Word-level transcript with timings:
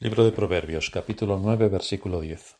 Libro 0.00 0.24
de 0.24 0.30
Proverbios, 0.30 0.90
capítulo 0.90 1.40
9, 1.42 1.68
versículo 1.68 2.20
10. 2.20 2.56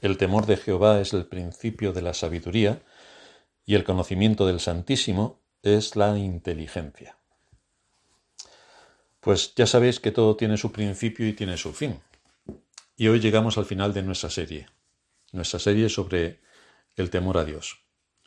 El 0.00 0.16
temor 0.16 0.46
de 0.46 0.56
Jehová 0.56 1.00
es 1.00 1.12
el 1.12 1.26
principio 1.26 1.92
de 1.92 2.02
la 2.02 2.14
sabiduría 2.14 2.82
y 3.64 3.76
el 3.76 3.84
conocimiento 3.84 4.44
del 4.44 4.58
Santísimo 4.58 5.40
es 5.62 5.94
la 5.94 6.18
inteligencia. 6.18 7.16
Pues 9.20 9.54
ya 9.54 9.68
sabéis 9.68 10.00
que 10.00 10.10
todo 10.10 10.34
tiene 10.34 10.56
su 10.56 10.72
principio 10.72 11.28
y 11.28 11.32
tiene 11.32 11.56
su 11.56 11.72
fin. 11.72 12.00
Y 12.96 13.06
hoy 13.06 13.20
llegamos 13.20 13.56
al 13.56 13.64
final 13.64 13.94
de 13.94 14.02
nuestra 14.02 14.28
serie, 14.28 14.66
nuestra 15.30 15.60
serie 15.60 15.88
sobre 15.88 16.40
el 16.96 17.08
temor 17.10 17.38
a 17.38 17.44
Dios. 17.44 17.84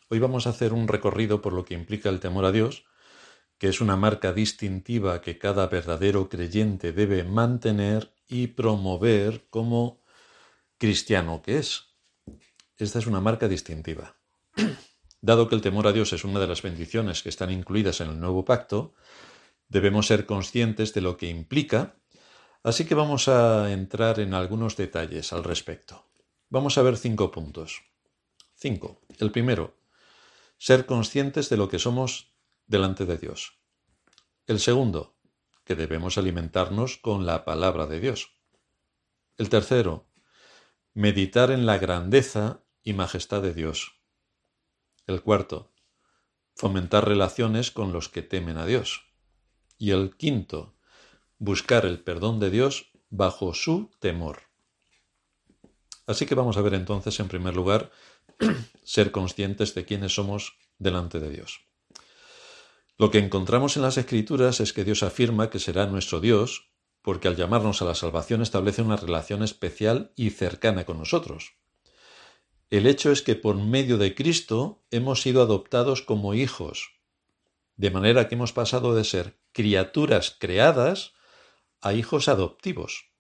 Hoy 0.08 0.20
vamos 0.20 0.48
a 0.48 0.52
hacer 0.52 0.72
un 0.72 0.88
recorrido 0.88 1.42
por 1.42 1.52
lo 1.52 1.66
que 1.66 1.74
implica 1.74 2.08
el 2.08 2.22
temor 2.22 2.46
a 2.46 2.54
Dios 2.54 2.86
que 3.58 3.70
es 3.70 3.82
una 3.82 3.96
marca 3.96 4.34
distintiva 4.34 5.22
que 5.22 5.38
cada 5.38 5.68
verdadero 5.68 6.30
creyente 6.30 6.92
debe 6.92 7.24
mantener 7.24 8.14
y 8.28 8.48
promover 8.48 9.48
como 9.50 10.02
cristiano 10.78 11.42
que 11.42 11.60
es. 11.60 11.96
Esta 12.78 13.00
es 13.00 13.08
una 13.08 13.22
marca 13.22 13.48
distintiva. 13.48 14.16
Dado 15.22 15.48
que 15.48 15.56
el 15.56 15.62
temor 15.62 15.88
a 15.88 15.94
Dios 15.94 16.14
es 16.14 16.24
una 16.24 16.40
de 16.40 16.48
las 16.48 16.62
bendiciones 16.62 17.24
que 17.24 17.30
están 17.30 17.52
incluidas 17.52 18.02
en 18.02 18.10
el 18.10 18.20
nuevo 18.20 18.46
pacto, 18.46 18.94
debemos 19.70 20.08
ser 20.08 20.26
conscientes 20.26 20.94
de 20.94 21.02
lo 21.02 21.18
que 21.18 21.30
implica, 21.30 21.96
así 22.64 22.86
que 22.86 22.96
vamos 22.96 23.28
a 23.28 23.72
entrar 23.72 24.20
en 24.20 24.34
algunos 24.34 24.76
detalles 24.76 25.34
al 25.34 25.44
respecto. 25.44 26.06
Vamos 26.50 26.78
a 26.78 26.84
ver 26.84 26.98
cinco 26.98 27.32
puntos. 27.32 27.82
Cinco. 28.54 29.02
El 29.18 29.32
primero, 29.32 29.78
ser 30.58 30.86
conscientes 30.86 31.50
de 31.50 31.58
lo 31.58 31.70
que 31.70 31.80
somos 31.80 32.35
delante 32.68 33.06
de 33.06 33.18
Dios. 33.18 33.60
El 34.48 34.60
segundo, 34.60 35.16
que 35.64 35.76
debemos 35.76 36.18
alimentarnos 36.18 36.98
con 36.98 37.26
la 37.26 37.46
palabra 37.46 37.88
de 37.88 38.00
Dios. 38.00 38.32
El 39.38 39.50
tercero, 39.50 40.08
meditar 40.94 41.52
en 41.52 41.66
la 41.66 41.78
grandeza 41.78 42.64
y 42.84 42.94
majestad 42.94 43.42
de 43.42 43.54
Dios. 43.54 44.00
El 45.08 45.22
cuarto, 45.22 45.74
fomentar 46.56 47.08
relaciones 47.08 47.72
con 47.72 47.92
los 47.92 48.10
que 48.10 48.22
temen 48.22 48.58
a 48.58 48.66
Dios. 48.66 49.04
Y 49.78 49.92
el 49.92 50.16
quinto, 50.16 50.76
buscar 51.38 51.86
el 51.86 52.00
perdón 52.00 52.40
de 52.40 52.50
Dios 52.50 52.92
bajo 53.10 53.54
su 53.54 53.92
temor. 54.00 54.44
Así 56.08 56.26
que 56.26 56.36
vamos 56.36 56.58
a 56.58 56.62
ver 56.62 56.76
entonces, 56.76 57.20
en 57.20 57.28
primer 57.28 57.56
lugar, 57.56 57.92
ser 58.84 59.12
conscientes 59.12 59.74
de 59.74 59.86
quiénes 59.86 60.14
somos 60.14 60.58
delante 60.78 61.20
de 61.20 61.30
Dios. 61.30 61.66
Lo 62.98 63.12
que 63.12 63.20
encontramos 63.20 63.76
en 63.76 63.84
las 63.84 63.98
Escrituras 63.98 64.62
es 64.62 64.72
que 64.72 64.86
Dios 64.86 65.04
afirma 65.04 65.50
que 65.50 65.60
será 65.60 65.86
nuestro 65.86 66.22
Dios, 66.22 66.72
porque 67.02 67.28
al 67.28 67.36
llamarnos 67.36 67.82
a 67.82 67.86
la 67.86 67.94
salvación 67.94 68.42
establece 68.42 68.82
una 68.82 68.96
relación 68.96 69.44
especial 69.44 70.14
y 70.16 70.30
cercana 70.30 70.86
con 70.86 70.98
nosotros. 70.98 71.58
El 72.70 72.88
hecho 72.88 73.12
es 73.12 73.22
que 73.22 73.36
por 73.36 73.58
medio 73.58 73.98
de 73.98 74.16
Cristo 74.16 74.86
hemos 74.92 75.22
sido 75.22 75.42
adoptados 75.42 76.02
como 76.02 76.34
hijos, 76.34 76.94
de 77.76 77.92
manera 77.92 78.30
que 78.30 78.36
hemos 78.36 78.54
pasado 78.54 78.96
de 78.96 79.04
ser 79.04 79.38
criaturas 79.52 80.36
creadas 80.40 81.14
a 81.82 81.94
hijos 81.94 82.30
adoptivos, 82.30 83.12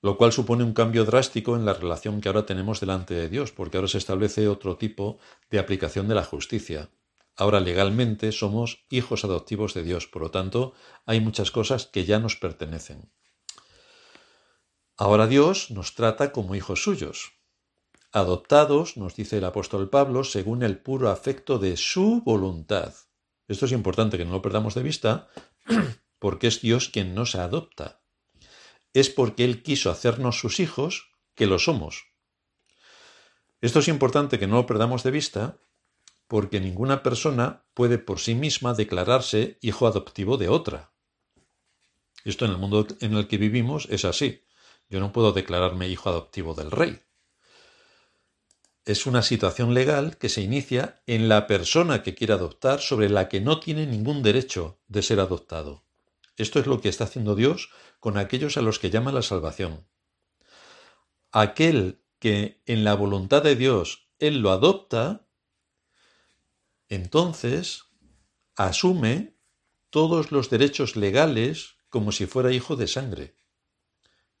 lo 0.00 0.16
cual 0.16 0.32
supone 0.32 0.62
un 0.62 0.74
cambio 0.74 1.04
drástico 1.04 1.56
en 1.56 1.64
la 1.64 1.74
relación 1.74 2.20
que 2.20 2.28
ahora 2.28 2.46
tenemos 2.46 2.78
delante 2.78 3.14
de 3.14 3.28
Dios, 3.28 3.50
porque 3.50 3.78
ahora 3.78 3.88
se 3.88 3.98
establece 3.98 4.46
otro 4.46 4.76
tipo 4.76 5.18
de 5.50 5.58
aplicación 5.58 6.06
de 6.06 6.14
la 6.14 6.24
justicia. 6.24 6.88
Ahora 7.36 7.60
legalmente 7.60 8.32
somos 8.32 8.86
hijos 8.88 9.24
adoptivos 9.24 9.74
de 9.74 9.82
Dios, 9.82 10.06
por 10.06 10.22
lo 10.22 10.30
tanto 10.30 10.72
hay 11.04 11.20
muchas 11.20 11.50
cosas 11.50 11.86
que 11.86 12.04
ya 12.04 12.18
nos 12.18 12.36
pertenecen. 12.36 13.10
Ahora 14.96 15.26
Dios 15.26 15.70
nos 15.70 15.94
trata 15.94 16.32
como 16.32 16.54
hijos 16.54 16.82
suyos, 16.82 17.32
adoptados, 18.12 18.96
nos 18.96 19.14
dice 19.14 19.36
el 19.36 19.44
apóstol 19.44 19.90
Pablo, 19.90 20.24
según 20.24 20.62
el 20.62 20.78
puro 20.78 21.10
afecto 21.10 21.58
de 21.58 21.76
su 21.76 22.22
voluntad. 22.24 22.94
Esto 23.46 23.66
es 23.66 23.72
importante 23.72 24.16
que 24.16 24.24
no 24.24 24.32
lo 24.32 24.42
perdamos 24.42 24.74
de 24.74 24.82
vista, 24.82 25.28
porque 26.18 26.46
es 26.46 26.62
Dios 26.62 26.88
quien 26.88 27.14
nos 27.14 27.34
adopta. 27.34 28.00
Es 28.94 29.10
porque 29.10 29.44
Él 29.44 29.62
quiso 29.62 29.90
hacernos 29.90 30.40
sus 30.40 30.60
hijos 30.60 31.10
que 31.34 31.44
lo 31.44 31.58
somos. 31.58 32.04
Esto 33.60 33.80
es 33.80 33.88
importante 33.88 34.38
que 34.38 34.46
no 34.46 34.56
lo 34.56 34.66
perdamos 34.66 35.02
de 35.02 35.10
vista, 35.10 35.58
porque 36.28 36.60
ninguna 36.60 37.02
persona 37.02 37.64
puede 37.74 37.98
por 37.98 38.18
sí 38.20 38.34
misma 38.34 38.74
declararse 38.74 39.58
hijo 39.60 39.86
adoptivo 39.86 40.36
de 40.36 40.48
otra. 40.48 40.92
Esto 42.24 42.44
en 42.44 42.52
el 42.52 42.58
mundo 42.58 42.86
en 43.00 43.14
el 43.14 43.28
que 43.28 43.38
vivimos 43.38 43.86
es 43.90 44.04
así. 44.04 44.42
Yo 44.88 45.00
no 45.00 45.12
puedo 45.12 45.32
declararme 45.32 45.88
hijo 45.88 46.08
adoptivo 46.08 46.54
del 46.54 46.70
rey. 46.70 47.00
Es 48.84 49.06
una 49.06 49.22
situación 49.22 49.74
legal 49.74 50.16
que 50.16 50.28
se 50.28 50.42
inicia 50.42 51.02
en 51.06 51.28
la 51.28 51.46
persona 51.46 52.02
que 52.02 52.14
quiere 52.14 52.32
adoptar 52.32 52.80
sobre 52.80 53.08
la 53.08 53.28
que 53.28 53.40
no 53.40 53.58
tiene 53.58 53.86
ningún 53.86 54.22
derecho 54.22 54.78
de 54.86 55.02
ser 55.02 55.18
adoptado. 55.18 55.84
Esto 56.36 56.60
es 56.60 56.66
lo 56.66 56.80
que 56.80 56.88
está 56.88 57.04
haciendo 57.04 57.34
Dios 57.34 57.70
con 57.98 58.18
aquellos 58.18 58.56
a 58.56 58.62
los 58.62 58.78
que 58.78 58.90
llama 58.90 59.10
la 59.10 59.22
salvación. 59.22 59.86
Aquel 61.32 62.02
que 62.18 62.62
en 62.66 62.84
la 62.84 62.94
voluntad 62.94 63.42
de 63.42 63.56
Dios 63.56 64.08
Él 64.18 64.38
lo 64.38 64.50
adopta, 64.50 65.25
entonces 66.88 67.84
asume 68.54 69.36
todos 69.90 70.32
los 70.32 70.50
derechos 70.50 70.96
legales 70.96 71.76
como 71.88 72.12
si 72.12 72.26
fuera 72.26 72.52
hijo 72.52 72.76
de 72.76 72.88
sangre. 72.88 73.36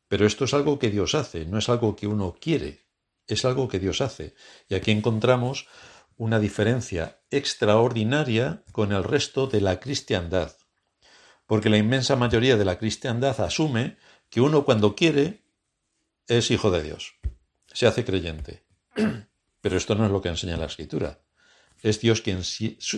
Pero 0.08 0.26
esto 0.26 0.44
es 0.44 0.54
algo 0.54 0.78
que 0.78 0.90
Dios 0.90 1.14
hace, 1.14 1.46
no 1.46 1.58
es 1.58 1.68
algo 1.68 1.96
que 1.96 2.06
uno 2.06 2.36
quiere, 2.40 2.86
es 3.26 3.44
algo 3.44 3.68
que 3.68 3.78
Dios 3.78 4.00
hace. 4.00 4.34
Y 4.68 4.74
aquí 4.74 4.90
encontramos 4.90 5.66
una 6.16 6.38
diferencia 6.38 7.20
extraordinaria 7.30 8.62
con 8.72 8.92
el 8.92 9.04
resto 9.04 9.46
de 9.46 9.60
la 9.60 9.80
cristiandad. 9.80 10.56
Porque 11.46 11.70
la 11.70 11.76
inmensa 11.76 12.16
mayoría 12.16 12.56
de 12.56 12.64
la 12.64 12.78
cristiandad 12.78 13.40
asume 13.40 13.96
que 14.30 14.40
uno 14.40 14.64
cuando 14.64 14.94
quiere 14.94 15.44
es 16.26 16.50
hijo 16.50 16.70
de 16.70 16.82
Dios, 16.82 17.14
se 17.72 17.86
hace 17.86 18.04
creyente. 18.04 18.64
Pero 19.60 19.76
esto 19.76 19.94
no 19.94 20.06
es 20.06 20.10
lo 20.10 20.20
que 20.20 20.28
enseña 20.28 20.56
la 20.56 20.66
escritura. 20.66 21.20
Es 21.82 22.00
Dios 22.00 22.20
quien 22.20 22.42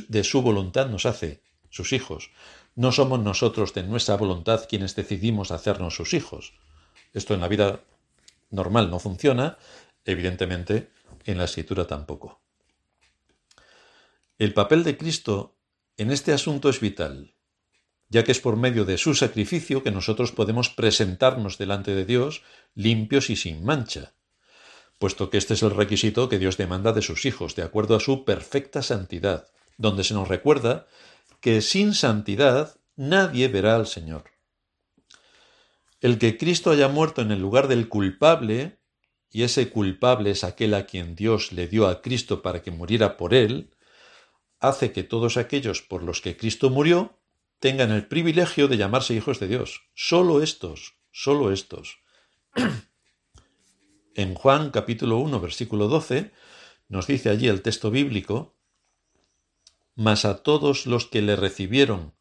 de 0.08 0.24
su 0.24 0.42
voluntad 0.42 0.88
nos 0.88 1.06
hace 1.06 1.42
sus 1.70 1.92
hijos. 1.92 2.30
No 2.74 2.92
somos 2.92 3.20
nosotros 3.20 3.74
de 3.74 3.82
nuestra 3.82 4.16
voluntad 4.16 4.66
quienes 4.68 4.94
decidimos 4.94 5.50
hacernos 5.50 5.94
sus 5.94 6.14
hijos. 6.14 6.54
Esto 7.12 7.34
en 7.34 7.40
la 7.40 7.48
vida 7.48 7.80
normal 8.50 8.90
no 8.90 8.98
funciona, 8.98 9.58
evidentemente 10.04 10.90
en 11.24 11.38
la 11.38 11.44
escritura 11.44 11.86
tampoco. 11.86 12.40
El 14.38 14.54
papel 14.54 14.84
de 14.84 14.96
Cristo 14.96 15.56
en 15.96 16.10
este 16.12 16.32
asunto 16.32 16.68
es 16.68 16.80
vital, 16.80 17.34
ya 18.08 18.22
que 18.22 18.32
es 18.32 18.40
por 18.40 18.56
medio 18.56 18.84
de 18.84 18.96
su 18.96 19.14
sacrificio 19.14 19.82
que 19.82 19.90
nosotros 19.90 20.32
podemos 20.32 20.70
presentarnos 20.70 21.58
delante 21.58 21.94
de 21.94 22.04
Dios 22.04 22.42
limpios 22.74 23.30
y 23.30 23.36
sin 23.36 23.64
mancha 23.64 24.14
puesto 24.98 25.30
que 25.30 25.38
este 25.38 25.54
es 25.54 25.62
el 25.62 25.70
requisito 25.70 26.28
que 26.28 26.38
Dios 26.38 26.56
demanda 26.56 26.92
de 26.92 27.02
sus 27.02 27.24
hijos, 27.24 27.54
de 27.54 27.62
acuerdo 27.62 27.96
a 27.96 28.00
su 28.00 28.24
perfecta 28.24 28.82
santidad, 28.82 29.48
donde 29.76 30.04
se 30.04 30.14
nos 30.14 30.28
recuerda 30.28 30.86
que 31.40 31.60
sin 31.62 31.94
santidad 31.94 32.76
nadie 32.96 33.48
verá 33.48 33.76
al 33.76 33.86
Señor. 33.86 34.24
El 36.00 36.18
que 36.18 36.36
Cristo 36.36 36.70
haya 36.70 36.88
muerto 36.88 37.22
en 37.22 37.30
el 37.30 37.40
lugar 37.40 37.68
del 37.68 37.88
culpable, 37.88 38.78
y 39.30 39.42
ese 39.42 39.70
culpable 39.70 40.30
es 40.30 40.44
aquel 40.44 40.74
a 40.74 40.86
quien 40.86 41.14
Dios 41.14 41.52
le 41.52 41.68
dio 41.68 41.86
a 41.86 42.02
Cristo 42.02 42.42
para 42.42 42.62
que 42.62 42.70
muriera 42.70 43.16
por 43.16 43.34
él, 43.34 43.70
hace 44.60 44.92
que 44.92 45.04
todos 45.04 45.36
aquellos 45.36 45.82
por 45.82 46.02
los 46.02 46.20
que 46.20 46.36
Cristo 46.36 46.70
murió 46.70 47.18
tengan 47.60 47.90
el 47.90 48.06
privilegio 48.06 48.68
de 48.68 48.76
llamarse 48.76 49.14
hijos 49.14 49.40
de 49.40 49.48
Dios. 49.48 49.82
Solo 49.94 50.42
estos, 50.42 50.94
solo 51.10 51.52
estos. 51.52 51.98
En 54.18 54.34
Juan 54.34 54.72
capítulo 54.72 55.18
1 55.18 55.38
versículo 55.38 55.86
12 55.86 56.32
nos 56.88 57.06
dice 57.06 57.30
allí 57.30 57.46
el 57.46 57.62
texto 57.62 57.92
bíblico, 57.92 58.56
mas 59.94 60.24
a 60.24 60.42
todos 60.42 60.86
los 60.86 61.06
que 61.06 61.22
le 61.22 61.36
recibieron, 61.36 62.14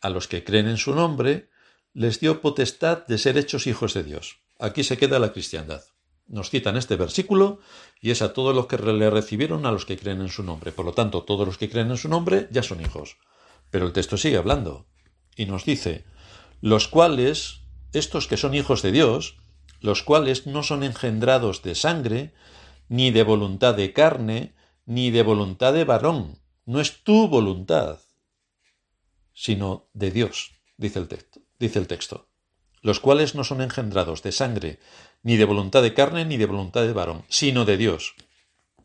a 0.00 0.08
los 0.08 0.28
que 0.28 0.44
creen 0.44 0.68
en 0.68 0.76
su 0.76 0.94
nombre, 0.94 1.50
les 1.94 2.20
dio 2.20 2.40
potestad 2.42 3.08
de 3.08 3.18
ser 3.18 3.38
hechos 3.38 3.66
hijos 3.66 3.92
de 3.92 4.04
Dios. 4.04 4.38
Aquí 4.60 4.84
se 4.84 4.96
queda 4.96 5.18
la 5.18 5.32
cristiandad. 5.32 5.82
Nos 6.28 6.48
citan 6.48 6.76
este 6.76 6.94
versículo 6.94 7.58
y 8.00 8.12
es 8.12 8.22
a 8.22 8.34
todos 8.34 8.54
los 8.54 8.68
que 8.68 8.78
le 8.78 9.10
recibieron, 9.10 9.66
a 9.66 9.72
los 9.72 9.84
que 9.84 9.98
creen 9.98 10.20
en 10.20 10.28
su 10.28 10.44
nombre. 10.44 10.70
Por 10.70 10.84
lo 10.84 10.92
tanto, 10.92 11.24
todos 11.24 11.44
los 11.44 11.58
que 11.58 11.68
creen 11.68 11.90
en 11.90 11.96
su 11.96 12.08
nombre 12.08 12.46
ya 12.52 12.62
son 12.62 12.80
hijos. 12.80 13.16
Pero 13.68 13.86
el 13.86 13.92
texto 13.92 14.16
sigue 14.16 14.36
hablando 14.36 14.86
y 15.34 15.46
nos 15.46 15.64
dice, 15.64 16.04
los 16.60 16.86
cuales, 16.86 17.62
estos 17.92 18.28
que 18.28 18.36
son 18.36 18.54
hijos 18.54 18.80
de 18.82 18.92
Dios, 18.92 19.41
los 19.82 20.02
cuales 20.02 20.46
no 20.46 20.62
son 20.62 20.84
engendrados 20.84 21.62
de 21.62 21.74
sangre, 21.74 22.32
ni 22.88 23.10
de 23.10 23.22
voluntad 23.22 23.74
de 23.74 23.92
carne, 23.92 24.54
ni 24.86 25.10
de 25.10 25.22
voluntad 25.22 25.72
de 25.72 25.84
varón. 25.84 26.38
No 26.64 26.80
es 26.80 27.02
tu 27.02 27.28
voluntad, 27.28 28.00
sino 29.32 29.88
de 29.92 30.10
Dios, 30.10 30.52
dice 30.76 30.98
el 30.98 31.08
texto. 31.08 31.40
Dice 31.58 31.78
el 31.78 31.86
texto. 31.86 32.28
los 32.84 32.98
cuales 32.98 33.36
no 33.36 33.44
son 33.44 33.62
engendrados 33.62 34.24
de 34.24 34.32
sangre, 34.32 34.80
ni 35.22 35.36
de 35.36 35.44
voluntad 35.44 35.82
de 35.82 35.94
carne, 35.94 36.24
ni 36.24 36.36
de 36.36 36.46
voluntad 36.46 36.82
de 36.82 36.92
varón, 36.92 37.24
sino 37.28 37.64
de 37.64 37.76
Dios. 37.76 38.14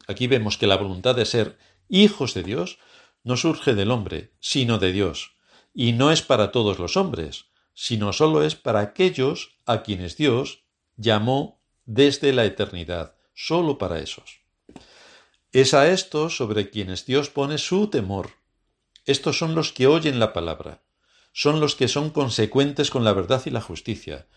Aquí 0.07 0.27
vemos 0.27 0.59
que 0.59 0.67
la 0.67 0.77
voluntad 0.77 1.15
de 1.15 1.25
ser 1.25 1.57
hijos 1.89 2.35
de 2.35 2.44
Dios 2.44 2.77
no 3.23 3.35
surge 3.35 3.73
del 3.73 3.89
hombre, 3.89 4.33
sino 4.39 4.77
de 4.77 4.91
Dios, 4.91 5.31
y 5.73 5.94
no 5.94 6.11
es 6.11 6.21
para 6.21 6.51
todos 6.51 6.77
los 6.77 6.95
hombres, 6.95 7.45
sino 7.73 8.13
solo 8.13 8.44
es 8.44 8.55
para 8.55 8.81
aquellos 8.81 9.57
a 9.65 9.81
quienes 9.81 10.15
Dios 10.15 10.66
llamó 10.97 11.61
desde 11.85 12.33
la 12.33 12.45
eternidad, 12.45 13.15
solo 13.33 13.77
para 13.77 13.99
esos. 13.99 14.41
Es 15.53 15.73
a 15.73 15.88
estos 15.88 16.35
sobre 16.35 16.69
quienes 16.69 17.05
Dios 17.05 17.29
pone 17.29 17.57
su 17.57 17.88
temor. 17.88 18.31
Estos 19.05 19.38
son 19.38 19.55
los 19.55 19.71
que 19.71 19.88
oyen 19.88 20.19
la 20.19 20.33
palabra, 20.33 20.83
son 21.31 21.59
los 21.59 21.75
que 21.75 21.88
son 21.88 22.09
consecuentes 22.09 22.89
con 22.89 23.03
la 23.05 23.13
verdad 23.13 23.41
y 23.45 23.51
la 23.51 23.61
justicia, 23.61 24.27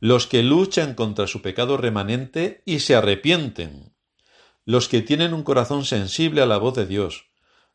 los 0.00 0.26
que 0.26 0.42
luchan 0.42 0.94
contra 0.94 1.26
su 1.26 1.42
pecado 1.42 1.76
remanente 1.76 2.62
y 2.66 2.80
se 2.80 2.94
arrepienten, 2.94 3.94
los 4.64 4.88
que 4.88 5.00
tienen 5.00 5.32
un 5.32 5.44
corazón 5.44 5.84
sensible 5.84 6.42
a 6.42 6.46
la 6.46 6.58
voz 6.58 6.74
de 6.74 6.86
Dios, 6.86 7.26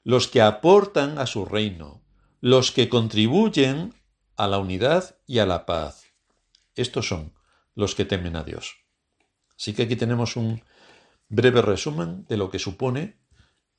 los 0.03 0.27
que 0.27 0.41
aportan 0.41 1.19
a 1.19 1.27
su 1.27 1.45
reino, 1.45 2.03
los 2.41 2.71
que 2.71 2.89
contribuyen 2.89 3.93
a 4.35 4.47
la 4.47 4.57
unidad 4.57 5.15
y 5.25 5.39
a 5.39 5.45
la 5.45 5.65
paz. 5.65 6.05
Estos 6.75 7.07
son 7.07 7.33
los 7.81 7.95
que 7.95 8.05
temen 8.05 8.37
a 8.37 8.43
Dios. 8.43 8.77
Así 9.57 9.73
que 9.73 9.83
aquí 9.83 9.97
tenemos 9.97 10.37
un 10.37 10.63
breve 11.27 11.61
resumen 11.61 12.25
de 12.27 12.37
lo 12.37 12.49
que 12.49 12.59
supone 12.59 13.19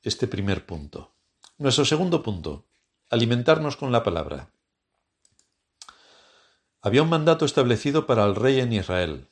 este 0.03 0.27
primer 0.27 0.65
punto. 0.65 1.15
Nuestro 1.57 1.85
segundo 1.85 2.21
punto, 2.21 2.67
alimentarnos 3.09 3.77
con 3.77 3.91
la 3.91 4.03
palabra. 4.03 4.51
Había 6.81 7.01
un 7.01 7.09
mandato 7.09 7.45
establecido 7.45 8.05
para 8.05 8.25
el 8.25 8.35
rey 8.35 8.59
en 8.59 8.73
Israel. 8.73 9.29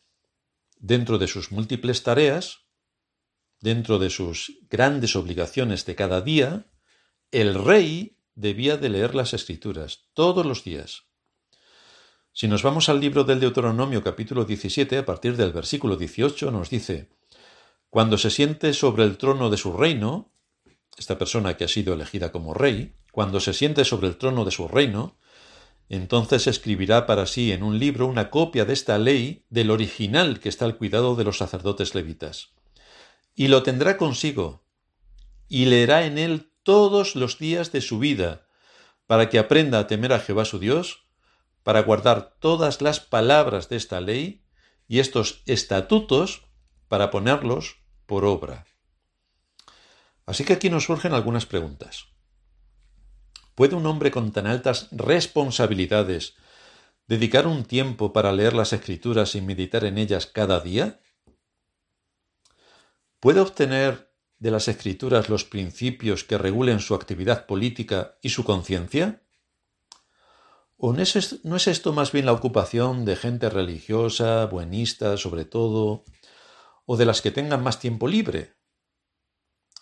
Dentro 0.79 1.17
de 1.17 1.27
sus 1.27 1.51
múltiples 1.51 2.01
tareas, 2.03 2.61
dentro 3.59 3.99
de 3.99 4.09
sus 4.09 4.57
grandes 4.69 5.15
obligaciones 5.15 5.85
de 5.85 5.95
cada 5.95 6.21
día, 6.21 6.71
el 7.31 7.63
rey 7.63 8.17
debía 8.35 8.77
de 8.77 8.89
leer 8.89 9.15
las 9.15 9.33
escrituras 9.33 10.09
todos 10.13 10.45
los 10.45 10.63
días. 10.63 11.10
Si 12.33 12.47
nos 12.47 12.63
vamos 12.63 12.87
al 12.87 13.01
libro 13.01 13.25
del 13.25 13.41
Deuteronomio 13.41 14.01
capítulo 14.01 14.45
17, 14.45 14.97
a 14.97 15.05
partir 15.05 15.35
del 15.35 15.51
versículo 15.51 15.97
18, 15.97 16.49
nos 16.49 16.69
dice, 16.69 17.09
Cuando 17.89 18.17
se 18.17 18.29
siente 18.29 18.73
sobre 18.73 19.03
el 19.03 19.17
trono 19.17 19.49
de 19.49 19.57
su 19.57 19.73
reino, 19.73 20.31
esta 20.97 21.17
persona 21.17 21.57
que 21.57 21.65
ha 21.65 21.67
sido 21.67 21.93
elegida 21.93 22.31
como 22.31 22.53
rey, 22.53 22.95
cuando 23.11 23.41
se 23.41 23.53
siente 23.53 23.83
sobre 23.83 24.07
el 24.07 24.15
trono 24.15 24.45
de 24.45 24.51
su 24.51 24.69
reino, 24.69 25.17
entonces 25.89 26.47
escribirá 26.47 27.05
para 27.05 27.25
sí 27.25 27.51
en 27.51 27.63
un 27.63 27.77
libro 27.79 28.07
una 28.07 28.29
copia 28.29 28.63
de 28.63 28.71
esta 28.71 28.97
ley 28.97 29.45
del 29.49 29.69
original 29.69 30.39
que 30.39 30.47
está 30.47 30.63
al 30.63 30.77
cuidado 30.77 31.17
de 31.17 31.25
los 31.25 31.37
sacerdotes 31.37 31.95
levitas. 31.95 32.53
Y 33.35 33.49
lo 33.49 33.61
tendrá 33.61 33.97
consigo, 33.97 34.63
y 35.49 35.65
leerá 35.65 36.05
en 36.05 36.17
él 36.17 36.53
todos 36.63 37.17
los 37.17 37.39
días 37.39 37.73
de 37.73 37.81
su 37.81 37.99
vida, 37.99 38.47
para 39.05 39.27
que 39.27 39.37
aprenda 39.37 39.79
a 39.79 39.87
temer 39.87 40.13
a 40.13 40.19
Jehová 40.19 40.45
su 40.45 40.59
Dios, 40.59 41.10
para 41.63 41.81
guardar 41.81 42.35
todas 42.39 42.81
las 42.81 42.99
palabras 42.99 43.69
de 43.69 43.77
esta 43.77 44.01
ley 44.01 44.43
y 44.87 44.99
estos 44.99 45.43
estatutos 45.45 46.47
para 46.87 47.11
ponerlos 47.11 47.77
por 48.05 48.25
obra. 48.25 48.65
Así 50.25 50.43
que 50.43 50.53
aquí 50.53 50.69
nos 50.69 50.85
surgen 50.85 51.13
algunas 51.13 51.45
preguntas. 51.45 52.07
¿Puede 53.55 53.75
un 53.75 53.85
hombre 53.85 54.11
con 54.11 54.31
tan 54.31 54.47
altas 54.47 54.87
responsabilidades 54.91 56.35
dedicar 57.07 57.47
un 57.47 57.65
tiempo 57.65 58.13
para 58.13 58.31
leer 58.31 58.53
las 58.53 58.73
escrituras 58.73 59.35
y 59.35 59.41
meditar 59.41 59.85
en 59.85 59.97
ellas 59.97 60.25
cada 60.25 60.59
día? 60.59 60.99
¿Puede 63.19 63.39
obtener 63.39 64.11
de 64.39 64.51
las 64.51 64.67
escrituras 64.67 65.29
los 65.29 65.45
principios 65.45 66.23
que 66.23 66.37
regulen 66.37 66.79
su 66.79 66.95
actividad 66.95 67.45
política 67.45 68.17
y 68.21 68.29
su 68.29 68.43
conciencia? 68.43 69.21
¿O 70.83 70.93
no 70.93 71.01
es, 71.03 71.45
no 71.45 71.55
es 71.57 71.67
esto 71.67 71.93
más 71.93 72.11
bien 72.11 72.25
la 72.25 72.33
ocupación 72.33 73.05
de 73.05 73.15
gente 73.15 73.49
religiosa, 73.49 74.45
buenista 74.47 75.15
sobre 75.15 75.45
todo, 75.45 76.03
o 76.85 76.97
de 76.97 77.05
las 77.05 77.21
que 77.21 77.29
tengan 77.29 77.61
más 77.61 77.79
tiempo 77.79 78.07
libre? 78.07 78.55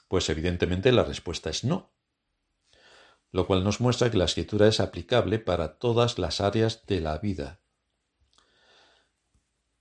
Pues 0.10 0.30
evidentemente 0.30 0.92
la 0.92 1.06
respuesta 1.06 1.50
es 1.50 1.64
no 1.64 1.94
lo 3.32 3.46
cual 3.46 3.64
nos 3.64 3.80
muestra 3.80 4.10
que 4.10 4.18
la 4.18 4.26
escritura 4.26 4.68
es 4.68 4.80
aplicable 4.80 5.40
para 5.40 5.78
todas 5.78 6.18
las 6.18 6.42
áreas 6.42 6.86
de 6.88 7.02
la 7.02 7.18
vida. 7.20 7.60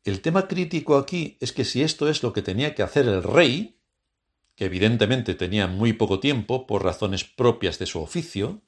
El 0.04 0.20
tema 0.20 0.48
crítico 0.48 0.96
aquí 0.96 1.36
es 1.40 1.52
que 1.52 1.64
si 1.64 1.82
esto 1.82 2.08
es 2.08 2.22
lo 2.22 2.32
que 2.32 2.42
tenía 2.42 2.74
que 2.74 2.82
hacer 2.82 3.06
el 3.06 3.22
rey, 3.22 3.80
que 4.54 4.66
evidentemente 4.66 5.34
tenía 5.34 5.66
muy 5.66 5.92
poco 5.92 6.20
tiempo 6.20 6.66
por 6.66 6.84
razones 6.84 7.24
propias 7.24 7.78
de 7.78 7.86
su 7.86 8.00
oficio, 8.00 8.62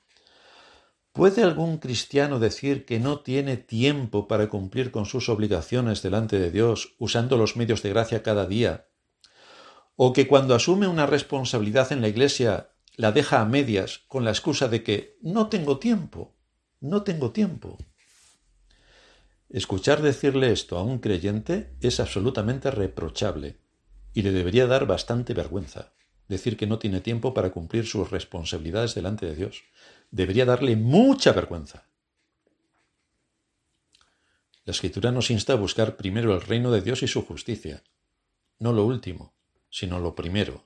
¿puede 1.13 1.43
algún 1.43 1.79
cristiano 1.79 2.39
decir 2.39 2.85
que 2.85 2.99
no 2.99 3.21
tiene 3.21 3.57
tiempo 3.57 4.29
para 4.29 4.49
cumplir 4.49 4.91
con 4.91 5.07
sus 5.07 5.29
obligaciones 5.29 6.03
delante 6.03 6.39
de 6.39 6.51
Dios 6.51 6.95
usando 6.99 7.37
los 7.37 7.57
medios 7.57 7.83
de 7.83 7.91
gracia 7.91 8.23
cada 8.23 8.47
día? 8.47 8.89
¿O 9.97 10.13
que 10.13 10.27
cuando 10.27 10.55
asume 10.55 10.87
una 10.87 11.07
responsabilidad 11.07 11.93
en 11.93 12.01
la 12.01 12.09
Iglesia 12.09 12.71
la 13.01 13.13
deja 13.13 13.41
a 13.41 13.47
medias 13.47 14.03
con 14.09 14.25
la 14.25 14.31
excusa 14.31 14.69
de 14.69 14.83
que 14.83 15.17
no 15.23 15.49
tengo 15.49 15.79
tiempo, 15.79 16.37
no 16.81 17.03
tengo 17.03 17.31
tiempo. 17.31 17.79
Escuchar 19.49 20.03
decirle 20.03 20.53
esto 20.53 20.77
a 20.77 20.83
un 20.83 20.99
creyente 20.99 21.75
es 21.81 21.99
absolutamente 21.99 22.71
reprochable 22.71 23.59
y 24.13 24.21
le 24.21 24.33
debería 24.33 24.67
dar 24.67 24.87
bastante 24.87 25.33
vergüenza 25.33 25.93
decir 26.29 26.57
que 26.57 26.67
no 26.67 26.79
tiene 26.79 27.01
tiempo 27.01 27.35
para 27.35 27.51
cumplir 27.51 27.87
sus 27.87 28.11
responsabilidades 28.11 28.95
delante 28.95 29.27
de 29.27 29.35
Dios. 29.35 29.65
Debería 30.11 30.45
darle 30.45 30.77
mucha 30.77 31.33
vergüenza. 31.33 31.87
La 34.65 34.73
escritura 34.73 35.11
nos 35.11 35.31
insta 35.31 35.55
a 35.55 35.57
buscar 35.57 35.97
primero 35.97 36.35
el 36.35 36.43
reino 36.43 36.71
de 36.71 36.81
Dios 36.81 37.03
y 37.03 37.09
su 37.09 37.25
justicia, 37.25 37.83
no 38.59 38.73
lo 38.73 38.85
último, 38.85 39.33
sino 39.71 39.99
lo 39.99 40.15
primero, 40.15 40.65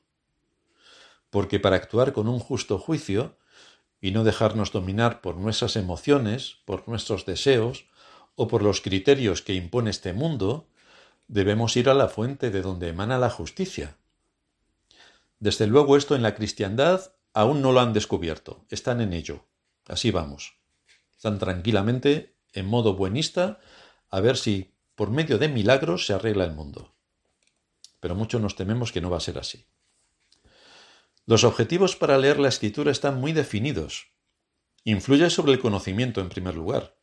porque 1.31 1.59
para 1.59 1.77
actuar 1.77 2.13
con 2.13 2.29
un 2.29 2.39
justo 2.39 2.79
juicio 2.79 3.39
y 4.01 4.11
no 4.11 4.23
dejarnos 4.23 4.73
dominar 4.73 5.23
por 5.23 5.37
nuestras 5.37 5.77
emociones, 5.77 6.59
por 6.67 6.87
nuestros 6.87 7.25
deseos 7.25 7.87
o 8.35 8.49
por 8.49 8.63
los 8.63 8.83
criterios 8.83 9.41
que 9.41 9.55
impone 9.55 9.89
este 9.89 10.13
mundo, 10.13 10.69
debemos 11.29 11.77
ir 11.77 11.89
a 11.89 11.95
la 11.95 12.09
fuente 12.09 12.51
de 12.51 12.61
donde 12.61 12.89
emana 12.89 13.19
la 13.19 13.31
justicia. 13.31 13.97
Desde 15.39 15.67
luego 15.67 15.97
esto 15.97 16.15
en 16.15 16.23
la 16.23 16.35
cristiandad 16.35 17.14
aún 17.35 17.61
no 17.61 17.73
lo 17.73 17.81
han 17.81 17.93
descubierto, 17.93 18.65
están 18.71 19.01
en 19.01 19.13
ello. 19.13 19.45
Así 19.87 20.11
vamos. 20.11 20.55
Están 21.15 21.39
tranquilamente, 21.39 22.37
en 22.53 22.67
modo 22.67 22.95
buenista, 22.95 23.61
a 24.09 24.21
ver 24.21 24.37
si 24.37 24.75
por 24.95 25.11
medio 25.11 25.39
de 25.39 25.49
milagros 25.49 26.07
se 26.07 26.15
arregla 26.15 26.45
el 26.45 26.53
mundo. 26.53 26.95
Pero 28.01 28.15
mucho 28.15 28.39
nos 28.39 28.55
tememos 28.55 28.93
que 28.93 29.01
no 29.01 29.11
va 29.11 29.19
a 29.19 29.21
ser 29.21 29.39
así. 29.39 29.67
Los 31.27 31.43
objetivos 31.43 31.97
para 31.97 32.19
leer 32.19 32.39
la 32.39 32.49
escritura 32.49 32.93
están 32.93 33.21
muy 33.21 33.33
definidos. 33.33 34.09
Influye 34.85 35.31
sobre 35.31 35.53
el 35.53 35.59
conocimiento 35.59 36.21
en 36.21 36.29
primer 36.29 36.55
lugar, 36.55 36.97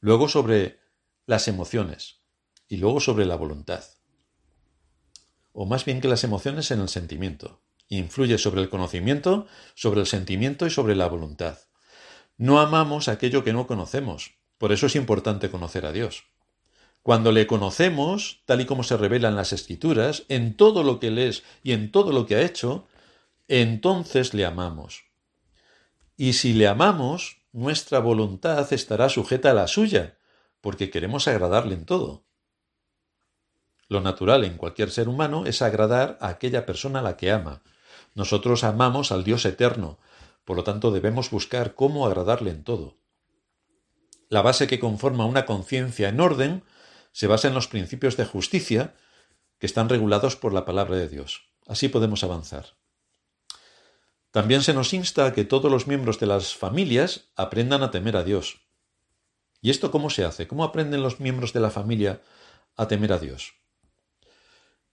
luego 0.00 0.28
sobre 0.28 0.78
las 1.26 1.48
emociones 1.48 2.20
y 2.68 2.76
luego 2.76 3.00
sobre 3.00 3.24
la 3.24 3.36
voluntad. 3.36 3.84
O 5.52 5.66
más 5.66 5.84
bien 5.84 6.00
que 6.00 6.08
las 6.08 6.24
emociones 6.24 6.70
en 6.70 6.80
el 6.80 6.88
sentimiento. 6.88 7.62
Influye 7.92 8.38
sobre 8.38 8.62
el 8.62 8.70
conocimiento, 8.70 9.46
sobre 9.74 10.00
el 10.00 10.06
sentimiento 10.06 10.64
y 10.64 10.70
sobre 10.70 10.96
la 10.96 11.08
voluntad. 11.08 11.58
No 12.38 12.58
amamos 12.58 13.06
aquello 13.08 13.44
que 13.44 13.52
no 13.52 13.66
conocemos, 13.66 14.32
por 14.56 14.72
eso 14.72 14.86
es 14.86 14.96
importante 14.96 15.50
conocer 15.50 15.84
a 15.84 15.92
Dios. 15.92 16.24
Cuando 17.02 17.32
le 17.32 17.46
conocemos, 17.46 18.40
tal 18.46 18.62
y 18.62 18.64
como 18.64 18.82
se 18.82 18.96
revela 18.96 19.28
en 19.28 19.36
las 19.36 19.52
escrituras, 19.52 20.24
en 20.30 20.56
todo 20.56 20.84
lo 20.84 21.00
que 21.00 21.10
lees 21.10 21.42
y 21.62 21.72
en 21.72 21.92
todo 21.92 22.12
lo 22.12 22.24
que 22.24 22.36
ha 22.36 22.40
hecho, 22.40 22.86
entonces 23.46 24.32
le 24.32 24.46
amamos. 24.46 25.02
Y 26.16 26.32
si 26.32 26.54
le 26.54 26.68
amamos, 26.68 27.42
nuestra 27.52 27.98
voluntad 27.98 28.72
estará 28.72 29.10
sujeta 29.10 29.50
a 29.50 29.54
la 29.54 29.68
suya, 29.68 30.16
porque 30.62 30.88
queremos 30.88 31.28
agradarle 31.28 31.74
en 31.74 31.84
todo. 31.84 32.24
Lo 33.88 34.00
natural 34.00 34.44
en 34.44 34.56
cualquier 34.56 34.90
ser 34.90 35.10
humano 35.10 35.44
es 35.44 35.60
agradar 35.60 36.16
a 36.22 36.28
aquella 36.28 36.64
persona 36.64 37.00
a 37.00 37.02
la 37.02 37.18
que 37.18 37.30
ama. 37.30 37.62
Nosotros 38.14 38.64
amamos 38.64 39.12
al 39.12 39.24
Dios 39.24 39.44
eterno, 39.44 39.98
por 40.44 40.56
lo 40.56 40.64
tanto 40.64 40.90
debemos 40.90 41.30
buscar 41.30 41.74
cómo 41.74 42.06
agradarle 42.06 42.50
en 42.50 42.64
todo. 42.64 42.96
La 44.28 44.42
base 44.42 44.66
que 44.66 44.80
conforma 44.80 45.26
una 45.26 45.46
conciencia 45.46 46.08
en 46.08 46.20
orden 46.20 46.64
se 47.12 47.26
basa 47.26 47.48
en 47.48 47.54
los 47.54 47.68
principios 47.68 48.16
de 48.16 48.24
justicia 48.24 48.94
que 49.58 49.66
están 49.66 49.88
regulados 49.88 50.36
por 50.36 50.52
la 50.52 50.64
palabra 50.64 50.96
de 50.96 51.08
Dios. 51.08 51.42
Así 51.66 51.88
podemos 51.88 52.24
avanzar. 52.24 52.74
También 54.30 54.62
se 54.62 54.72
nos 54.72 54.94
insta 54.94 55.26
a 55.26 55.32
que 55.34 55.44
todos 55.44 55.70
los 55.70 55.86
miembros 55.86 56.18
de 56.18 56.26
las 56.26 56.54
familias 56.54 57.28
aprendan 57.36 57.82
a 57.82 57.90
temer 57.90 58.16
a 58.16 58.24
Dios. 58.24 58.62
¿Y 59.60 59.70
esto 59.70 59.90
cómo 59.90 60.10
se 60.10 60.24
hace? 60.24 60.48
¿Cómo 60.48 60.64
aprenden 60.64 61.02
los 61.02 61.20
miembros 61.20 61.52
de 61.52 61.60
la 61.60 61.70
familia 61.70 62.22
a 62.76 62.88
temer 62.88 63.12
a 63.12 63.18
Dios? 63.18 63.52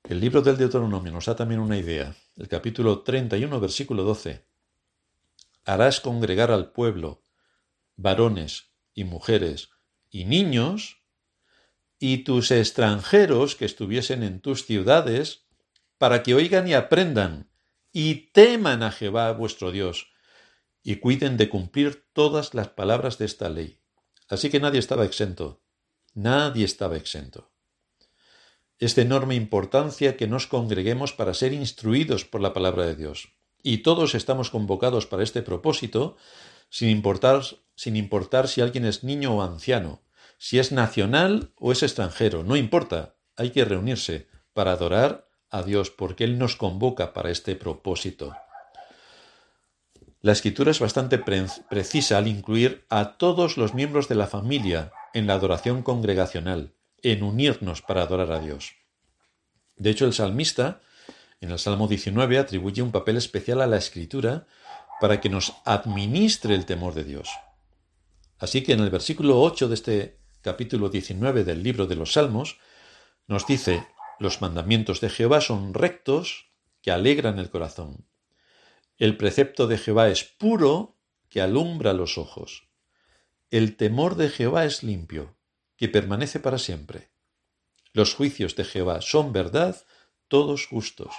El 0.03 0.19
libro 0.19 0.41
del 0.41 0.57
Deuteronomio 0.57 1.11
nos 1.11 1.25
da 1.25 1.35
también 1.35 1.61
una 1.61 1.77
idea. 1.77 2.15
El 2.39 2.47
capítulo 2.47 3.01
31, 3.03 3.59
versículo 3.59 4.05
12. 4.05 4.45
Harás 5.65 5.99
congregar 5.99 6.51
al 6.51 6.71
pueblo, 6.71 7.25
varones 7.97 8.71
y 8.93 9.03
mujeres 9.03 9.71
y 10.09 10.23
niños, 10.23 11.03
y 11.99 12.19
tus 12.19 12.51
extranjeros 12.51 13.57
que 13.57 13.65
estuviesen 13.65 14.23
en 14.23 14.39
tus 14.39 14.65
ciudades, 14.65 15.47
para 15.97 16.23
que 16.23 16.33
oigan 16.33 16.65
y 16.65 16.75
aprendan, 16.75 17.51
y 17.91 18.31
teman 18.31 18.83
a 18.83 18.91
Jehová 18.91 19.33
vuestro 19.33 19.73
Dios, 19.73 20.07
y 20.81 20.95
cuiden 20.95 21.35
de 21.35 21.49
cumplir 21.49 22.05
todas 22.13 22.53
las 22.53 22.69
palabras 22.69 23.17
de 23.17 23.25
esta 23.25 23.49
ley. 23.49 23.81
Así 24.29 24.49
que 24.49 24.61
nadie 24.61 24.79
estaba 24.79 25.03
exento, 25.03 25.61
nadie 26.13 26.63
estaba 26.63 26.95
exento. 26.95 27.48
Es 28.79 28.95
de 28.95 29.01
enorme 29.01 29.35
importancia 29.35 30.15
que 30.15 30.27
nos 30.27 30.47
congreguemos 30.47 31.11
para 31.11 31.33
ser 31.33 31.51
instruidos 31.51 32.23
por 32.23 32.39
la 32.39 32.53
palabra 32.53 32.85
de 32.85 32.95
Dios. 32.95 33.33
Y 33.61 33.79
todos 33.79 34.15
estamos 34.15 34.49
convocados 34.49 35.05
para 35.05 35.23
este 35.23 35.41
propósito, 35.41 36.15
sin 36.69 36.89
importar, 36.89 37.41
sin 37.75 37.97
importar 37.97 38.47
si 38.47 38.61
alguien 38.61 38.85
es 38.85 39.03
niño 39.03 39.35
o 39.35 39.41
anciano, 39.41 40.01
si 40.37 40.59
es 40.59 40.71
nacional 40.71 41.51
o 41.57 41.73
es 41.73 41.83
extranjero, 41.83 42.45
no 42.45 42.55
importa, 42.55 43.15
hay 43.35 43.49
que 43.49 43.65
reunirse 43.65 44.27
para 44.53 44.71
adorar 44.71 45.29
a 45.49 45.63
Dios 45.63 45.89
porque 45.89 46.23
Él 46.23 46.37
nos 46.37 46.55
convoca 46.55 47.13
para 47.13 47.31
este 47.31 47.57
propósito. 47.57 48.33
La 50.21 50.31
escritura 50.31 50.71
es 50.71 50.79
bastante 50.79 51.17
precisa 51.17 52.17
al 52.17 52.27
incluir 52.27 52.85
a 52.89 53.17
todos 53.17 53.57
los 53.57 53.73
miembros 53.73 54.07
de 54.07 54.15
la 54.15 54.27
familia 54.27 54.93
en 55.13 55.27
la 55.27 55.33
adoración 55.33 55.81
congregacional, 55.81 56.73
en 57.03 57.23
unirnos 57.23 57.81
para 57.81 58.03
adorar 58.03 58.31
a 58.31 58.39
Dios. 58.39 58.75
De 59.75 59.89
hecho, 59.89 60.05
el 60.05 60.13
salmista, 60.13 60.81
en 61.41 61.51
el 61.51 61.59
Salmo 61.59 61.87
19, 61.87 62.37
atribuye 62.37 62.81
un 62.81 62.91
papel 62.91 63.17
especial 63.17 63.61
a 63.61 63.67
la 63.67 63.77
escritura 63.77 64.47
para 64.99 65.21
que 65.21 65.29
nos 65.29 65.53
administre 65.65 66.55
el 66.55 66.65
temor 66.65 66.93
de 66.93 67.05
Dios. 67.05 67.29
Así 68.37 68.63
que 68.63 68.73
en 68.73 68.81
el 68.81 68.89
versículo 68.89 69.41
8 69.41 69.67
de 69.67 69.75
este 69.75 70.19
capítulo 70.41 70.89
19 70.89 71.43
del 71.43 71.63
libro 71.63 71.87
de 71.87 71.95
los 71.95 72.13
Salmos, 72.13 72.57
nos 73.27 73.45
dice, 73.45 73.85
los 74.19 74.41
mandamientos 74.41 75.01
de 75.01 75.09
Jehová 75.09 75.41
son 75.41 75.73
rectos 75.73 76.51
que 76.81 76.91
alegran 76.91 77.39
el 77.39 77.49
corazón. 77.49 78.05
El 78.97 79.17
precepto 79.17 79.67
de 79.67 79.77
Jehová 79.77 80.09
es 80.09 80.23
puro 80.23 80.97
que 81.29 81.41
alumbra 81.41 81.93
los 81.93 82.17
ojos. 82.17 82.67
El 83.49 83.77
temor 83.77 84.15
de 84.15 84.29
Jehová 84.29 84.65
es 84.65 84.83
limpio, 84.83 85.37
que 85.79 85.87
permanece 85.87 86.39
para 86.39 86.57
siempre. 86.57 87.09
Los 87.93 88.13
juicios 88.13 88.55
de 88.57 88.65
Jehová 88.65 89.01
son 89.01 89.31
verdad, 89.31 89.77
todos 90.27 90.67
justos. 90.67 91.15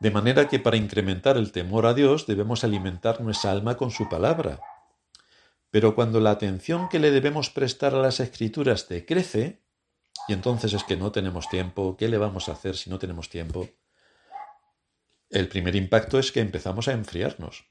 De 0.00 0.10
manera 0.10 0.48
que 0.48 0.58
para 0.58 0.78
incrementar 0.78 1.36
el 1.36 1.52
temor 1.52 1.84
a 1.86 1.94
Dios 1.94 2.26
debemos 2.26 2.64
alimentar 2.64 3.20
nuestra 3.20 3.52
alma 3.52 3.76
con 3.76 3.90
su 3.90 4.08
palabra, 4.08 4.60
pero 5.70 5.94
cuando 5.94 6.20
la 6.20 6.30
atención 6.30 6.88
que 6.88 6.98
le 6.98 7.10
debemos 7.10 7.50
prestar 7.50 7.94
a 7.94 8.00
las 8.00 8.20
escrituras 8.20 8.88
decrece, 8.88 9.62
y 10.28 10.32
entonces 10.32 10.72
es 10.72 10.84
que 10.84 10.96
no 10.96 11.12
tenemos 11.12 11.48
tiempo, 11.50 11.96
¿qué 11.98 12.08
le 12.08 12.16
vamos 12.16 12.48
a 12.48 12.52
hacer 12.52 12.76
si 12.76 12.88
no 12.88 12.98
tenemos 12.98 13.28
tiempo? 13.28 13.68
El 15.28 15.48
primer 15.48 15.76
impacto 15.76 16.18
es 16.18 16.32
que 16.32 16.40
empezamos 16.40 16.88
a 16.88 16.92
enfriarnos. 16.92 17.66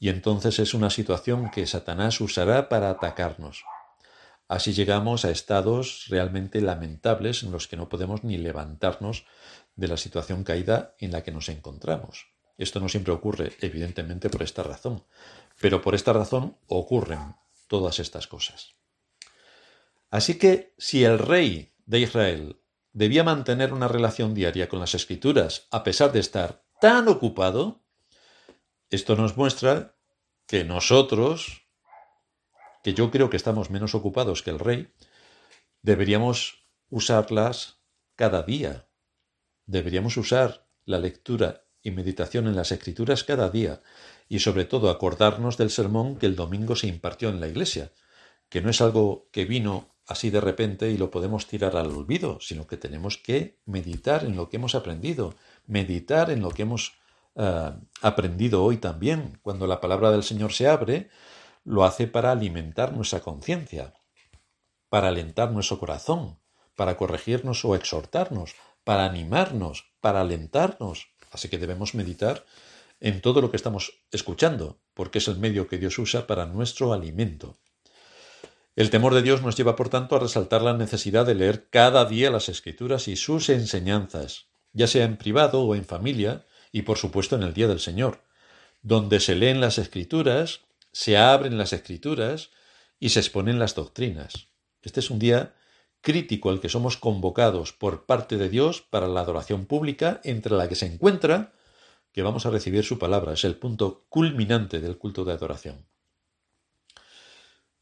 Y 0.00 0.08
entonces 0.08 0.58
es 0.58 0.74
una 0.74 0.90
situación 0.90 1.50
que 1.50 1.66
Satanás 1.66 2.20
usará 2.20 2.68
para 2.68 2.90
atacarnos. 2.90 3.62
Así 4.50 4.72
llegamos 4.72 5.24
a 5.24 5.30
estados 5.30 6.06
realmente 6.08 6.60
lamentables 6.60 7.44
en 7.44 7.52
los 7.52 7.68
que 7.68 7.76
no 7.76 7.88
podemos 7.88 8.24
ni 8.24 8.36
levantarnos 8.36 9.24
de 9.76 9.86
la 9.86 9.96
situación 9.96 10.42
caída 10.42 10.96
en 10.98 11.12
la 11.12 11.22
que 11.22 11.30
nos 11.30 11.48
encontramos. 11.48 12.26
Esto 12.58 12.80
no 12.80 12.88
siempre 12.88 13.12
ocurre, 13.12 13.52
evidentemente, 13.60 14.28
por 14.28 14.42
esta 14.42 14.64
razón. 14.64 15.04
Pero 15.60 15.80
por 15.80 15.94
esta 15.94 16.12
razón 16.12 16.56
ocurren 16.66 17.36
todas 17.68 18.00
estas 18.00 18.26
cosas. 18.26 18.74
Así 20.10 20.36
que 20.36 20.74
si 20.78 21.04
el 21.04 21.20
rey 21.20 21.72
de 21.86 22.00
Israel 22.00 22.60
debía 22.92 23.22
mantener 23.22 23.72
una 23.72 23.86
relación 23.86 24.34
diaria 24.34 24.68
con 24.68 24.80
las 24.80 24.96
escrituras 24.96 25.68
a 25.70 25.84
pesar 25.84 26.10
de 26.10 26.18
estar 26.18 26.64
tan 26.80 27.06
ocupado, 27.06 27.84
esto 28.90 29.14
nos 29.14 29.36
muestra 29.36 29.94
que 30.48 30.64
nosotros, 30.64 31.69
que 32.82 32.94
yo 32.94 33.10
creo 33.10 33.30
que 33.30 33.36
estamos 33.36 33.70
menos 33.70 33.94
ocupados 33.94 34.42
que 34.42 34.50
el 34.50 34.58
rey, 34.58 34.92
deberíamos 35.82 36.66
usarlas 36.88 37.80
cada 38.16 38.42
día. 38.42 38.88
Deberíamos 39.66 40.16
usar 40.16 40.66
la 40.84 40.98
lectura 40.98 41.64
y 41.82 41.90
meditación 41.90 42.46
en 42.46 42.56
las 42.56 42.72
escrituras 42.72 43.24
cada 43.24 43.50
día 43.50 43.82
y 44.28 44.40
sobre 44.40 44.64
todo 44.64 44.90
acordarnos 44.90 45.56
del 45.56 45.70
sermón 45.70 46.16
que 46.16 46.26
el 46.26 46.36
domingo 46.36 46.76
se 46.76 46.86
impartió 46.86 47.30
en 47.30 47.40
la 47.40 47.48
iglesia, 47.48 47.92
que 48.48 48.60
no 48.60 48.70
es 48.70 48.80
algo 48.80 49.28
que 49.32 49.44
vino 49.44 49.94
así 50.06 50.30
de 50.30 50.40
repente 50.40 50.90
y 50.90 50.98
lo 50.98 51.10
podemos 51.10 51.46
tirar 51.46 51.76
al 51.76 51.86
olvido, 51.86 52.38
sino 52.40 52.66
que 52.66 52.76
tenemos 52.76 53.16
que 53.16 53.60
meditar 53.64 54.24
en 54.24 54.36
lo 54.36 54.48
que 54.48 54.56
hemos 54.56 54.74
aprendido, 54.74 55.34
meditar 55.66 56.30
en 56.30 56.42
lo 56.42 56.50
que 56.50 56.62
hemos 56.62 56.98
eh, 57.36 57.70
aprendido 58.02 58.64
hoy 58.64 58.78
también. 58.78 59.38
Cuando 59.42 59.66
la 59.66 59.80
palabra 59.80 60.10
del 60.10 60.24
Señor 60.24 60.52
se 60.52 60.66
abre, 60.66 61.10
lo 61.64 61.84
hace 61.84 62.06
para 62.06 62.32
alimentar 62.32 62.92
nuestra 62.92 63.20
conciencia, 63.20 63.94
para 64.88 65.08
alentar 65.08 65.52
nuestro 65.52 65.78
corazón, 65.78 66.38
para 66.74 66.96
corregirnos 66.96 67.64
o 67.64 67.74
exhortarnos, 67.74 68.54
para 68.84 69.04
animarnos, 69.04 69.92
para 70.00 70.20
alentarnos. 70.20 71.08
Así 71.30 71.48
que 71.48 71.58
debemos 71.58 71.94
meditar 71.94 72.44
en 73.00 73.20
todo 73.20 73.40
lo 73.40 73.50
que 73.50 73.56
estamos 73.56 74.00
escuchando, 74.10 74.80
porque 74.94 75.18
es 75.18 75.28
el 75.28 75.38
medio 75.38 75.68
que 75.68 75.78
Dios 75.78 75.98
usa 75.98 76.26
para 76.26 76.46
nuestro 76.46 76.92
alimento. 76.92 77.56
El 78.76 78.90
temor 78.90 79.14
de 79.14 79.22
Dios 79.22 79.42
nos 79.42 79.56
lleva, 79.56 79.76
por 79.76 79.88
tanto, 79.88 80.16
a 80.16 80.20
resaltar 80.20 80.62
la 80.62 80.74
necesidad 80.74 81.26
de 81.26 81.34
leer 81.34 81.68
cada 81.70 82.04
día 82.04 82.30
las 82.30 82.48
escrituras 82.48 83.08
y 83.08 83.16
sus 83.16 83.48
enseñanzas, 83.48 84.46
ya 84.72 84.86
sea 84.86 85.04
en 85.04 85.16
privado 85.16 85.62
o 85.62 85.74
en 85.74 85.84
familia, 85.84 86.46
y 86.72 86.82
por 86.82 86.98
supuesto 86.98 87.36
en 87.36 87.42
el 87.42 87.52
día 87.52 87.68
del 87.68 87.80
Señor, 87.80 88.22
donde 88.82 89.20
se 89.20 89.34
leen 89.34 89.60
las 89.60 89.78
escrituras, 89.78 90.60
se 90.92 91.16
abren 91.16 91.58
las 91.58 91.72
escrituras 91.72 92.50
y 92.98 93.10
se 93.10 93.20
exponen 93.20 93.58
las 93.58 93.74
doctrinas. 93.74 94.48
Este 94.82 95.00
es 95.00 95.10
un 95.10 95.18
día 95.18 95.54
crítico 96.00 96.50
al 96.50 96.60
que 96.60 96.68
somos 96.68 96.96
convocados 96.96 97.72
por 97.72 98.06
parte 98.06 98.36
de 98.36 98.48
Dios 98.48 98.82
para 98.82 99.08
la 99.08 99.20
adoración 99.20 99.66
pública, 99.66 100.20
entre 100.24 100.56
la 100.56 100.68
que 100.68 100.74
se 100.74 100.86
encuentra 100.86 101.52
que 102.12 102.22
vamos 102.22 102.46
a 102.46 102.50
recibir 102.50 102.84
su 102.84 102.98
palabra. 102.98 103.34
Es 103.34 103.44
el 103.44 103.56
punto 103.56 104.06
culminante 104.08 104.80
del 104.80 104.98
culto 104.98 105.24
de 105.24 105.32
adoración. 105.32 105.86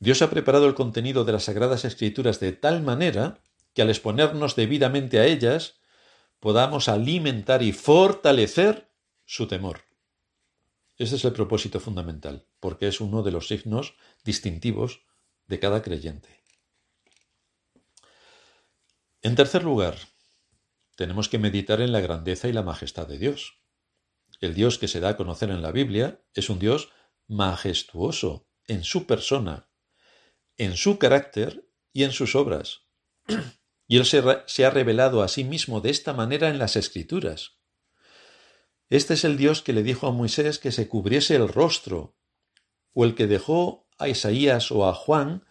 Dios 0.00 0.22
ha 0.22 0.30
preparado 0.30 0.66
el 0.66 0.74
contenido 0.74 1.24
de 1.24 1.32
las 1.32 1.44
Sagradas 1.44 1.84
Escrituras 1.84 2.38
de 2.38 2.52
tal 2.52 2.82
manera 2.82 3.40
que 3.74 3.82
al 3.82 3.90
exponernos 3.90 4.54
debidamente 4.54 5.18
a 5.18 5.26
ellas 5.26 5.80
podamos 6.40 6.88
alimentar 6.88 7.62
y 7.62 7.72
fortalecer 7.72 8.90
su 9.24 9.48
temor. 9.48 9.87
Ese 10.98 11.16
es 11.16 11.24
el 11.24 11.32
propósito 11.32 11.80
fundamental, 11.80 12.46
porque 12.60 12.88
es 12.88 13.00
uno 13.00 13.22
de 13.22 13.30
los 13.30 13.46
signos 13.48 13.94
distintivos 14.24 15.02
de 15.46 15.60
cada 15.60 15.82
creyente. 15.82 16.42
En 19.22 19.34
tercer 19.34 19.64
lugar, 19.64 19.96
tenemos 20.96 21.28
que 21.28 21.38
meditar 21.38 21.80
en 21.80 21.92
la 21.92 22.00
grandeza 22.00 22.48
y 22.48 22.52
la 22.52 22.62
majestad 22.62 23.06
de 23.06 23.18
Dios. 23.18 23.62
El 24.40 24.54
Dios 24.54 24.78
que 24.78 24.88
se 24.88 25.00
da 25.00 25.10
a 25.10 25.16
conocer 25.16 25.50
en 25.50 25.62
la 25.62 25.72
Biblia 25.72 26.20
es 26.34 26.50
un 26.50 26.58
Dios 26.58 26.90
majestuoso 27.28 28.48
en 28.66 28.84
su 28.84 29.06
persona, 29.06 29.68
en 30.56 30.76
su 30.76 30.98
carácter 30.98 31.68
y 31.92 32.04
en 32.04 32.12
sus 32.12 32.34
obras. 32.34 32.82
Y 33.90 33.96
Él 33.96 34.04
se, 34.04 34.66
ha 34.66 34.70
revelado 34.70 35.22
a 35.22 35.28
sí 35.28 35.44
mismo 35.44 35.80
de 35.80 35.88
esta 35.88 36.12
manera 36.12 36.50
en 36.50 36.58
las 36.58 36.76
Escrituras. 36.76 37.57
Este 38.90 39.14
es 39.14 39.24
el 39.24 39.36
Dios 39.36 39.60
que 39.60 39.74
le 39.74 39.82
dijo 39.82 40.06
a 40.06 40.12
Moisés 40.12 40.58
que 40.58 40.72
se 40.72 40.88
cubriese 40.88 41.36
el 41.36 41.48
rostro, 41.48 42.16
o 42.94 43.04
el 43.04 43.14
que 43.14 43.26
dejó 43.26 43.86
a 43.98 44.08
Isaías 44.08 44.72
o 44.72 44.88
a 44.88 44.94
Juan 44.94 45.44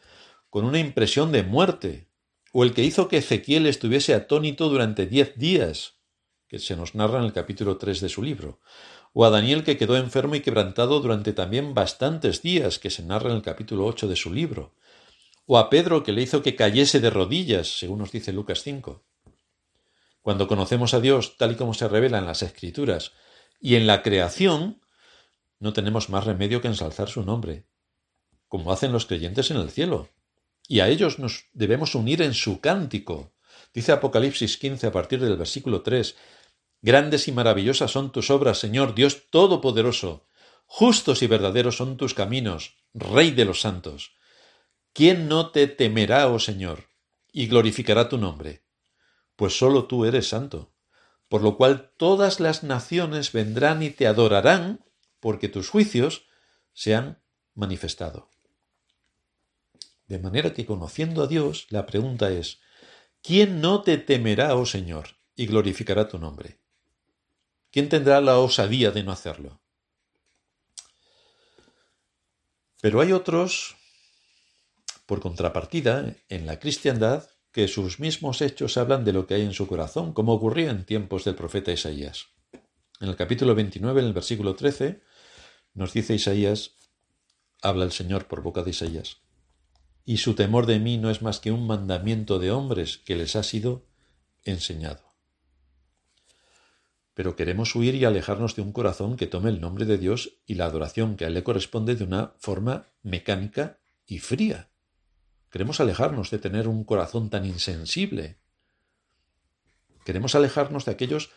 con 0.50 0.66
una 0.66 0.80
impresión 0.80 1.32
de 1.32 1.44
muerte, 1.44 2.10
o 2.52 2.64
el 2.64 2.74
que 2.74 2.84
hizo 2.84 3.08
que 3.08 3.18
Ezequiel 3.18 3.68
estuviese 3.68 4.16
atónito 4.16 4.70
durante 4.70 5.06
diez 5.06 5.38
días, 5.38 6.00
que 6.48 6.58
se 6.58 6.76
nos 6.76 6.96
narra 6.96 7.20
en 7.20 7.26
el 7.26 7.34
capítulo 7.34 7.78
3 7.78 8.02
de 8.02 8.10
su 8.10 8.24
libro, 8.24 8.60
o 9.14 9.24
a 9.26 9.30
Daniel 9.30 9.64
que 9.64 9.78
quedó 9.78 9.98
enfermo 9.98 10.34
y 10.34 10.42
quebrantado 10.42 11.00
durante 11.00 11.34
también 11.34 11.76
bastantes 11.76 12.42
días, 12.42 12.80
que 12.80 12.90
se 12.90 13.04
narra 13.04 13.30
en 13.30 13.36
el 13.36 13.42
capítulo 13.44 13.86
8 13.86 14.08
de 14.08 14.16
su 14.16 14.34
libro, 14.34 14.74
o 15.46 15.60
a 15.60 15.70
Pedro 15.70 16.04
que 16.04 16.12
le 16.12 16.24
hizo 16.24 16.42
que 16.42 16.56
cayese 16.56 17.00
de 17.00 17.12
rodillas, 17.12 17.78
según 17.78 18.00
nos 18.00 18.12
dice 18.12 18.34
Lucas 18.34 18.64
5. 18.64 19.04
Cuando 20.24 20.48
conocemos 20.48 20.94
a 20.94 21.00
Dios 21.00 21.38
tal 21.38 21.52
y 21.52 21.56
como 21.56 21.74
se 21.74 21.88
revela 21.88 22.18
en 22.18 22.26
las 22.26 22.42
Escrituras 22.42 23.14
y 23.60 23.76
en 23.76 23.88
la 23.88 24.04
creación, 24.04 24.82
no 25.60 25.74
tenemos 25.74 26.10
más 26.10 26.26
remedio 26.26 26.62
que 26.62 26.68
ensalzar 26.68 27.10
su 27.10 27.24
nombre, 27.24 27.68
como 28.48 28.72
hacen 28.72 28.92
los 28.92 29.06
creyentes 29.06 29.52
en 29.52 29.58
el 29.58 29.72
cielo. 29.72 30.10
y 30.70 30.82
a 30.82 30.90
ellos 30.90 31.18
nos 31.18 31.46
debemos 31.54 31.96
unir 31.96 32.22
en 32.22 32.34
su 32.34 32.60
cántico. 32.60 33.34
Dice 33.74 33.94
Apocalipsis 33.94 34.58
15 34.58 34.88
a 34.88 34.92
partir 34.92 35.22
del 35.22 35.38
versículo 35.38 35.82
3, 35.82 36.16
Grandes 36.82 37.28
y 37.28 37.32
maravillosas 37.32 37.92
son 37.92 38.12
tus 38.12 38.30
obras, 38.30 38.60
Señor 38.60 38.94
Dios 38.94 39.30
Todopoderoso. 39.30 40.28
Justos 40.66 41.24
y 41.24 41.28
verdaderos 41.28 41.78
son 41.78 41.96
tus 41.98 42.14
caminos, 42.14 42.76
Rey 42.94 43.32
de 43.32 43.46
los 43.46 43.62
santos. 43.62 44.12
¿Quién 44.94 45.28
no 45.28 45.52
te 45.52 45.68
temerá, 45.68 46.28
oh 46.28 46.40
Señor, 46.40 46.90
y 47.32 47.48
glorificará 47.48 48.10
tu 48.10 48.18
nombre? 48.18 48.64
Pues 49.36 49.58
sólo 49.58 49.86
tú 49.86 50.06
eres 50.06 50.28
santo, 50.28 50.74
por 51.30 51.42
lo 51.42 51.58
cual 51.58 51.92
todas 51.98 52.40
las 52.40 52.64
naciones 52.64 53.32
vendrán 53.32 53.84
y 53.84 53.90
te 53.90 54.08
adorarán, 54.08 54.86
porque 55.20 55.50
tus 55.50 55.70
juicios 55.70 56.28
se 56.74 56.96
han 56.96 57.22
manifestado. 57.54 58.30
De 60.08 60.20
manera 60.20 60.54
que 60.54 60.66
conociendo 60.66 61.24
a 61.24 61.28
Dios, 61.28 61.68
la 61.70 61.86
pregunta 61.86 62.30
es, 62.30 62.60
¿quién 63.22 63.60
no 63.60 63.82
te 63.82 63.98
temerá, 63.98 64.56
oh 64.56 64.66
Señor, 64.66 65.18
y 65.36 65.48
glorificará 65.48 66.08
tu 66.08 66.18
nombre? 66.18 66.60
¿Quién 67.72 67.90
tendrá 67.90 68.22
la 68.22 68.38
osadía 68.40 68.92
de 68.92 69.04
no 69.04 69.12
hacerlo? 69.12 69.60
Pero 72.80 73.02
hay 73.02 73.12
otros, 73.12 73.76
por 75.06 75.20
contrapartida, 75.20 76.16
en 76.30 76.46
la 76.46 76.60
cristiandad, 76.60 77.30
que 77.58 77.68
sus 77.68 78.00
mismos 78.00 78.44
hechos 78.44 78.78
hablan 78.78 79.04
de 79.04 79.14
lo 79.14 79.26
que 79.26 79.34
hay 79.34 79.42
en 79.42 79.52
su 79.52 79.66
corazón, 79.66 80.14
como 80.14 80.32
ocurría 80.32 80.70
en 80.70 80.86
tiempos 80.86 81.26
del 81.26 81.34
profeta 81.34 81.72
Isaías. 81.72 82.28
En 83.00 83.10
el 83.10 83.16
capítulo 83.16 83.56
29, 83.56 84.00
en 84.00 84.06
el 84.06 84.14
versículo 84.14 84.54
13, 84.54 85.02
nos 85.74 85.92
dice 85.92 86.14
Isaías, 86.14 86.76
habla 87.64 87.86
el 87.86 87.92
Señor 87.92 88.28
por 88.28 88.44
boca 88.44 88.62
de 88.62 88.70
Isaías, 88.70 89.22
y 90.06 90.18
su 90.18 90.36
temor 90.36 90.68
de 90.68 90.78
mí 90.78 91.00
no 91.00 91.10
es 91.10 91.24
más 91.24 91.40
que 91.40 91.52
un 91.52 91.66
mandamiento 91.66 92.38
de 92.38 92.52
hombres 92.52 93.00
que 93.00 93.16
les 93.16 93.36
ha 93.36 93.42
sido 93.42 93.88
enseñado. 94.44 95.16
Pero 97.16 97.36
queremos 97.36 97.74
huir 97.74 97.96
y 97.96 98.06
alejarnos 98.06 98.56
de 98.56 98.62
un 98.62 98.72
corazón 98.72 99.18
que 99.18 99.26
tome 99.26 99.50
el 99.50 99.62
nombre 99.62 99.86
de 99.86 99.98
Dios 99.98 100.34
y 100.46 100.54
la 100.54 100.66
adoración 100.66 101.16
que 101.16 101.26
a 101.26 101.28
él 101.30 101.34
le 101.34 101.44
corresponde 101.44 101.96
de 101.96 102.04
una 102.04 102.34
forma 102.38 102.86
mecánica 103.02 103.80
y 104.06 104.20
fría. 104.20 104.70
Queremos 105.50 105.80
alejarnos 105.80 106.30
de 106.32 106.40
tener 106.40 106.68
un 106.68 106.84
corazón 106.84 107.30
tan 107.30 107.46
insensible. 107.46 108.40
Queremos 110.06 110.36
alejarnos 110.36 110.86
de 110.86 110.92
aquellos 110.92 111.32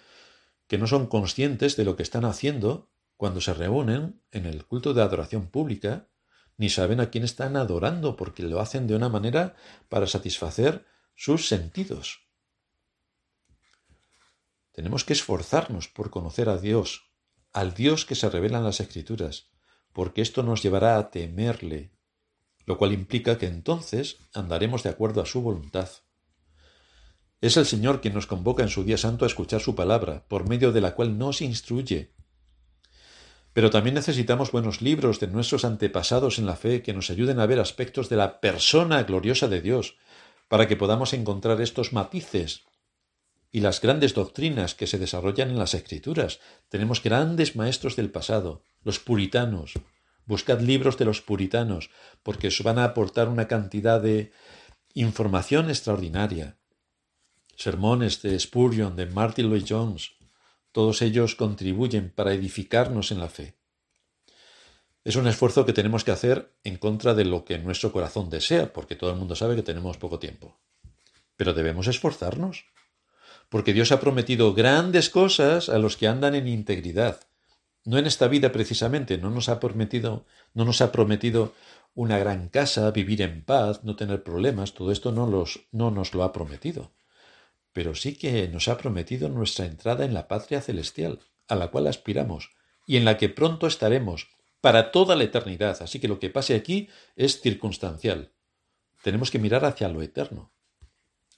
que 0.67 0.79
no 0.79 0.87
son 0.87 1.07
conscientes 1.07 1.77
de 1.77 1.85
lo 1.85 1.97
que 1.97 2.03
están 2.03 2.25
haciendo 2.25 2.91
cuando 3.17 3.41
se 3.41 3.55
reúnen 3.55 4.23
en 4.31 4.47
el 4.47 4.65
culto 4.65 4.95
de 4.95 5.03
adoración 5.03 5.49
pública 5.49 6.09
ni 6.61 6.69
saben 6.69 7.01
a 7.01 7.09
quién 7.09 7.25
están 7.25 7.57
adorando, 7.57 8.17
porque 8.17 8.43
lo 8.43 8.61
hacen 8.61 8.87
de 8.87 8.95
una 8.95 9.09
manera 9.09 9.57
para 9.89 10.07
satisfacer 10.07 10.85
sus 11.15 11.49
sentidos. 11.49 12.29
Tenemos 14.71 15.05
que 15.05 15.15
esforzarnos 15.15 15.89
por 15.89 16.11
conocer 16.11 16.51
a 16.51 16.59
Dios, 16.59 17.11
al 17.55 17.73
Dios 17.73 18.05
que 18.05 18.15
se 18.15 18.29
revela 18.29 18.59
en 18.59 18.65
las 18.65 18.81
Escrituras, 18.81 19.51
porque 19.95 20.21
esto 20.21 20.43
nos 20.43 20.63
llevará 20.63 20.99
a 20.99 21.11
temerle, 21.11 21.93
lo 22.67 22.79
cual 22.79 22.93
implica 22.93 23.39
que 23.39 23.47
entonces 23.47 24.19
andaremos 24.35 24.83
de 24.83 24.91
acuerdo 24.91 25.21
a 25.21 25.27
su 25.27 25.43
voluntad. 25.43 25.89
Es 27.41 27.57
el 27.57 27.67
Señor 27.67 28.01
quien 28.01 28.15
nos 28.15 28.27
convoca 28.27 28.63
en 28.63 28.69
su 28.69 28.85
día 28.85 28.99
santo 28.99 29.25
a 29.25 29.29
escuchar 29.29 29.61
su 29.61 29.75
palabra, 29.75 30.25
por 30.29 30.49
medio 30.49 30.73
de 30.73 30.81
la 30.81 30.95
cual 30.95 31.17
nos 31.19 31.41
instruye, 31.41 32.13
pero 33.53 33.71
también 33.71 33.95
necesitamos 33.95 34.53
buenos 34.53 34.81
libros 34.81 35.19
de 35.19 35.27
nuestros 35.27 35.65
antepasados 35.65 36.39
en 36.39 36.47
la 36.47 36.57
fe 36.57 36.83
que 36.83 36.93
nos 36.93 37.11
ayuden 37.11 37.41
a 37.41 37.47
ver 37.47 37.59
aspectos 37.59 38.09
de 38.09 38.17
la 38.17 38.41
persona 38.41 39.03
gloriosa 39.03 39.49
de 39.49 39.61
Dios, 39.61 39.97
para 40.49 40.69
que 40.69 40.77
podamos 40.77 41.13
encontrar 41.13 41.61
estos 41.61 41.93
matices 41.93 42.65
y 43.53 43.61
las 43.61 43.81
grandes 43.81 44.15
doctrinas 44.15 44.75
que 44.75 44.87
se 44.87 44.99
desarrollan 44.99 45.51
en 45.51 45.59
las 45.59 45.75
Escrituras. 45.75 46.39
Tenemos 46.69 47.03
grandes 47.03 47.57
maestros 47.57 47.97
del 47.97 48.11
pasado, 48.11 48.63
los 48.83 49.01
puritanos. 49.01 49.75
Buscad 50.31 50.61
libros 50.61 50.97
de 50.97 51.05
los 51.05 51.21
puritanos, 51.23 51.91
porque 52.23 52.47
os 52.47 52.63
van 52.63 52.79
a 52.79 52.85
aportar 52.85 53.27
una 53.29 53.49
cantidad 53.49 54.01
de 54.01 54.31
información 54.95 55.69
extraordinaria. 55.69 56.57
Sermones 57.57 58.23
de 58.23 58.39
Spurgeon, 58.39 58.95
de 58.95 59.07
Martin 59.07 59.51
Lloyd 59.51 59.65
Jones, 59.69 60.13
todos 60.71 61.03
ellos 61.03 61.35
contribuyen 61.35 62.13
para 62.15 62.33
edificarnos 62.33 63.11
en 63.11 63.19
la 63.19 63.29
fe. 63.29 63.57
Es 65.03 65.17
un 65.17 65.27
esfuerzo 65.27 65.67
que 65.67 65.73
tenemos 65.73 66.05
que 66.05 66.13
hacer 66.13 66.55
en 66.63 66.77
contra 66.77 67.15
de 67.15 67.25
lo 67.25 67.45
que 67.45 67.59
nuestro 67.59 67.91
corazón 67.91 68.31
desea, 68.31 68.73
porque 68.73 68.95
todo 68.95 69.11
el 69.11 69.17
mundo 69.17 69.35
sabe 69.35 69.57
que 69.57 69.65
tenemos 69.65 69.97
poco 69.97 70.21
tiempo. 70.21 70.61
Pero 71.37 71.55
debemos 71.55 71.89
esforzarnos, 71.89 72.67
porque 73.49 73.73
Dios 73.73 73.91
ha 73.91 73.99
prometido 73.99 74.55
grandes 74.55 75.11
cosas 75.11 75.69
a 75.69 75.79
los 75.79 75.97
que 75.97 76.07
andan 76.07 76.37
en 76.37 76.47
integridad. 76.47 77.19
No 77.85 77.99
en 77.99 78.07
esta 78.07 78.29
vida 78.29 78.53
precisamente, 78.53 79.19
no 79.19 79.31
nos 79.31 79.49
ha 79.49 79.61
prometido, 79.61 80.27
no 80.55 80.65
nos 80.65 80.81
ha 80.81 80.93
prometido 80.93 81.55
una 81.95 82.19
gran 82.19 82.49
casa, 82.49 82.91
vivir 82.91 83.23
en 83.23 83.45
paz, 83.45 83.85
no 83.85 83.97
tener 83.97 84.23
problemas, 84.23 84.75
todo 84.75 84.93
esto 84.93 85.13
no, 85.13 85.27
los, 85.27 85.61
no 85.73 85.91
nos 85.91 86.15
lo 86.15 86.23
ha 86.23 86.33
prometido 86.33 86.93
pero 87.73 87.95
sí 87.95 88.17
que 88.17 88.49
nos 88.49 88.69
ha 88.69 88.79
prometido 88.79 89.29
nuestra 89.29 89.67
entrada 89.67 90.05
en 90.05 90.15
la 90.15 90.29
patria 90.29 90.61
celestial, 90.61 91.21
a 91.49 91.55
la 91.55 91.69
cual 91.69 91.87
aspiramos, 91.87 92.51
y 92.87 92.97
en 92.97 93.05
la 93.05 93.17
que 93.17 93.29
pronto 93.29 93.67
estaremos, 93.67 94.29
para 94.61 94.91
toda 94.91 95.17
la 95.17 95.25
eternidad. 95.25 95.81
Así 95.81 96.01
que 96.01 96.09
lo 96.09 96.19
que 96.19 96.31
pase 96.31 96.55
aquí 96.55 96.89
es 97.17 97.41
circunstancial. 97.41 98.33
Tenemos 99.03 99.31
que 99.31 99.39
mirar 99.39 99.65
hacia 99.65 99.89
lo 99.89 100.03
eterno. 100.03 100.53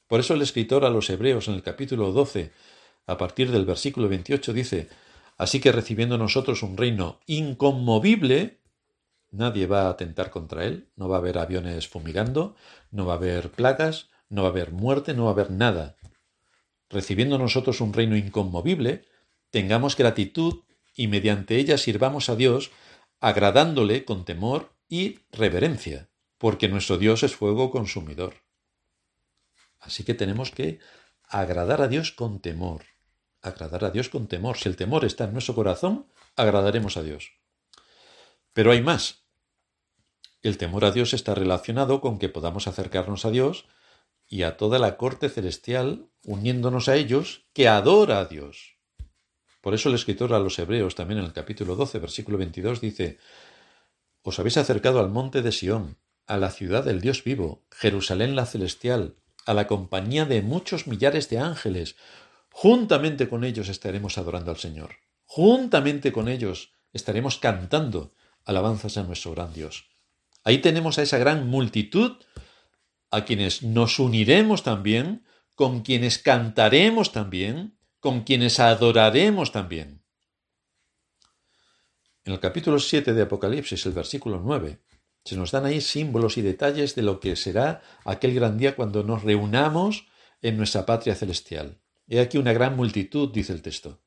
Por 0.08 0.20
eso 0.20 0.34
el 0.34 0.42
escritor 0.42 0.84
a 0.84 0.90
los 0.90 1.08
Hebreos 1.08 1.48
en 1.48 1.54
el 1.54 1.62
capítulo 1.62 2.12
12, 2.12 2.52
a 3.06 3.16
partir 3.16 3.50
del 3.50 3.64
versículo 3.64 4.08
28, 4.08 4.52
dice, 4.52 4.88
Así 5.38 5.60
que 5.60 5.72
recibiendo 5.72 6.18
nosotros 6.18 6.62
un 6.62 6.76
reino 6.76 7.20
inconmovible, 7.26 8.60
nadie 9.30 9.66
va 9.66 9.82
a 9.82 9.90
atentar 9.90 10.30
contra 10.30 10.64
él, 10.64 10.88
no 10.96 11.08
va 11.08 11.16
a 11.16 11.18
haber 11.18 11.38
aviones 11.38 11.88
fumigando, 11.88 12.54
no 12.90 13.06
va 13.06 13.14
a 13.14 13.16
haber 13.16 13.50
plagas, 13.50 14.10
no 14.28 14.42
va 14.42 14.48
a 14.48 14.50
haber 14.50 14.72
muerte, 14.72 15.14
no 15.14 15.24
va 15.24 15.30
a 15.30 15.32
haber 15.32 15.50
nada. 15.50 15.96
Recibiendo 16.88 17.38
nosotros 17.38 17.80
un 17.80 17.92
reino 17.92 18.16
inconmovible, 18.16 19.04
tengamos 19.50 19.96
gratitud 19.96 20.62
y 20.94 21.08
mediante 21.08 21.56
ella 21.56 21.78
sirvamos 21.78 22.28
a 22.28 22.36
Dios, 22.36 22.70
agradándole 23.20 24.04
con 24.04 24.24
temor 24.24 24.72
y 24.88 25.20
reverencia, 25.30 26.08
porque 26.38 26.68
nuestro 26.68 26.98
Dios 26.98 27.22
es 27.22 27.34
fuego 27.34 27.70
consumidor. 27.70 28.34
Así 29.80 30.04
que 30.04 30.14
tenemos 30.14 30.50
que 30.50 30.78
agradar 31.28 31.80
a 31.80 31.88
Dios 31.88 32.12
con 32.12 32.40
temor, 32.40 32.82
agradar 33.42 33.84
a 33.84 33.90
Dios 33.90 34.08
con 34.08 34.28
temor. 34.28 34.56
Si 34.56 34.68
el 34.68 34.76
temor 34.76 35.04
está 35.04 35.24
en 35.24 35.32
nuestro 35.32 35.54
corazón, 35.54 36.06
agradaremos 36.36 36.96
a 36.96 37.02
Dios. 37.02 37.32
Pero 38.52 38.70
hay 38.70 38.80
más. 38.80 39.24
El 40.42 40.58
temor 40.58 40.84
a 40.84 40.90
Dios 40.90 41.14
está 41.14 41.34
relacionado 41.34 42.00
con 42.00 42.18
que 42.18 42.28
podamos 42.28 42.66
acercarnos 42.66 43.24
a 43.24 43.30
Dios 43.30 43.66
y 44.28 44.42
a 44.44 44.56
toda 44.56 44.78
la 44.78 44.96
corte 44.96 45.28
celestial, 45.28 46.06
uniéndonos 46.24 46.88
a 46.88 46.96
ellos, 46.96 47.44
que 47.52 47.68
adora 47.68 48.20
a 48.20 48.24
Dios. 48.24 48.78
Por 49.60 49.74
eso 49.74 49.88
el 49.88 49.94
escritor 49.94 50.34
a 50.34 50.40
los 50.40 50.58
Hebreos, 50.58 50.94
también 50.94 51.20
en 51.20 51.26
el 51.26 51.32
capítulo 51.32 51.76
12, 51.76 51.98
versículo 52.00 52.38
22, 52.38 52.80
dice, 52.80 53.18
Os 54.22 54.38
habéis 54.38 54.56
acercado 54.56 54.98
al 54.98 55.10
monte 55.10 55.42
de 55.42 55.52
Sión, 55.52 55.98
a 56.26 56.36
la 56.36 56.50
ciudad 56.50 56.84
del 56.84 57.00
Dios 57.00 57.22
vivo, 57.22 57.62
Jerusalén 57.70 58.34
la 58.34 58.46
celestial, 58.46 59.16
a 59.46 59.54
la 59.54 59.66
compañía 59.66 60.24
de 60.24 60.42
muchos 60.42 60.86
millares 60.86 61.28
de 61.28 61.38
ángeles. 61.38 61.96
Juntamente 62.52 63.28
con 63.28 63.44
ellos 63.44 63.68
estaremos 63.68 64.18
adorando 64.18 64.50
al 64.50 64.58
Señor. 64.58 64.96
Juntamente 65.24 66.12
con 66.12 66.28
ellos 66.28 66.72
estaremos 66.92 67.38
cantando 67.38 68.14
alabanzas 68.44 68.98
a 68.98 69.02
nuestro 69.02 69.32
gran 69.32 69.52
Dios. 69.52 69.88
Ahí 70.44 70.58
tenemos 70.58 70.98
a 70.98 71.02
esa 71.02 71.18
gran 71.18 71.48
multitud 71.48 72.16
a 73.10 73.24
quienes 73.24 73.62
nos 73.62 73.98
uniremos 73.98 74.62
también, 74.62 75.24
con 75.54 75.82
quienes 75.82 76.18
cantaremos 76.18 77.12
también, 77.12 77.78
con 78.00 78.22
quienes 78.24 78.58
adoraremos 78.58 79.52
también. 79.52 80.02
En 82.24 82.32
el 82.32 82.40
capítulo 82.40 82.78
7 82.78 83.14
de 83.14 83.22
Apocalipsis, 83.22 83.84
el 83.86 83.92
versículo 83.92 84.40
9, 84.42 84.80
se 85.24 85.36
nos 85.36 85.50
dan 85.50 85.66
ahí 85.66 85.80
símbolos 85.80 86.36
y 86.38 86.42
detalles 86.42 86.94
de 86.94 87.02
lo 87.02 87.20
que 87.20 87.36
será 87.36 87.82
aquel 88.04 88.34
gran 88.34 88.58
día 88.58 88.74
cuando 88.74 89.02
nos 89.04 89.22
reunamos 89.22 90.06
en 90.40 90.56
nuestra 90.56 90.86
patria 90.86 91.14
celestial. 91.14 91.81
He 92.12 92.20
aquí 92.20 92.36
una 92.36 92.52
gran 92.52 92.76
multitud, 92.76 93.32
dice 93.32 93.52
el 93.52 93.62
texto, 93.62 94.02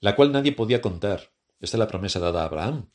la 0.00 0.14
cual 0.14 0.30
nadie 0.30 0.52
podía 0.52 0.80
contar. 0.80 1.32
Esta 1.60 1.76
es 1.76 1.78
la 1.78 1.88
promesa 1.88 2.20
dada 2.20 2.42
a 2.42 2.46
Abraham, 2.46 2.90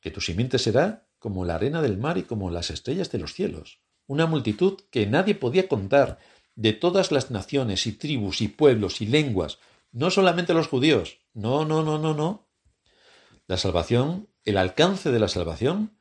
que 0.00 0.10
tu 0.10 0.20
simiente 0.20 0.58
será 0.58 1.06
como 1.18 1.44
la 1.44 1.56
arena 1.56 1.82
del 1.82 1.98
mar 1.98 2.16
y 2.16 2.22
como 2.22 2.50
las 2.50 2.70
estrellas 2.70 3.10
de 3.12 3.18
los 3.18 3.34
cielos 3.34 3.80
una 4.10 4.26
multitud 4.26 4.80
que 4.90 5.06
nadie 5.06 5.36
podía 5.36 5.68
contar, 5.68 6.18
de 6.56 6.72
todas 6.72 7.12
las 7.12 7.30
naciones 7.30 7.86
y 7.86 7.92
tribus 7.92 8.40
y 8.40 8.48
pueblos 8.48 9.00
y 9.00 9.06
lenguas, 9.06 9.60
no 9.92 10.10
solamente 10.10 10.52
los 10.52 10.66
judíos, 10.66 11.18
no, 11.32 11.64
no, 11.64 11.84
no, 11.84 11.96
no, 11.96 12.12
no. 12.12 12.48
La 13.46 13.56
salvación, 13.56 14.28
el 14.44 14.56
alcance 14.56 15.12
de 15.12 15.20
la 15.20 15.28
salvación, 15.28 15.96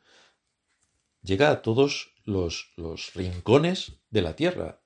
llega 1.21 1.51
a 1.51 1.62
todos 1.62 2.15
los, 2.23 2.73
los 2.77 3.13
rincones 3.13 3.99
de 4.09 4.23
la 4.23 4.35
tierra. 4.35 4.79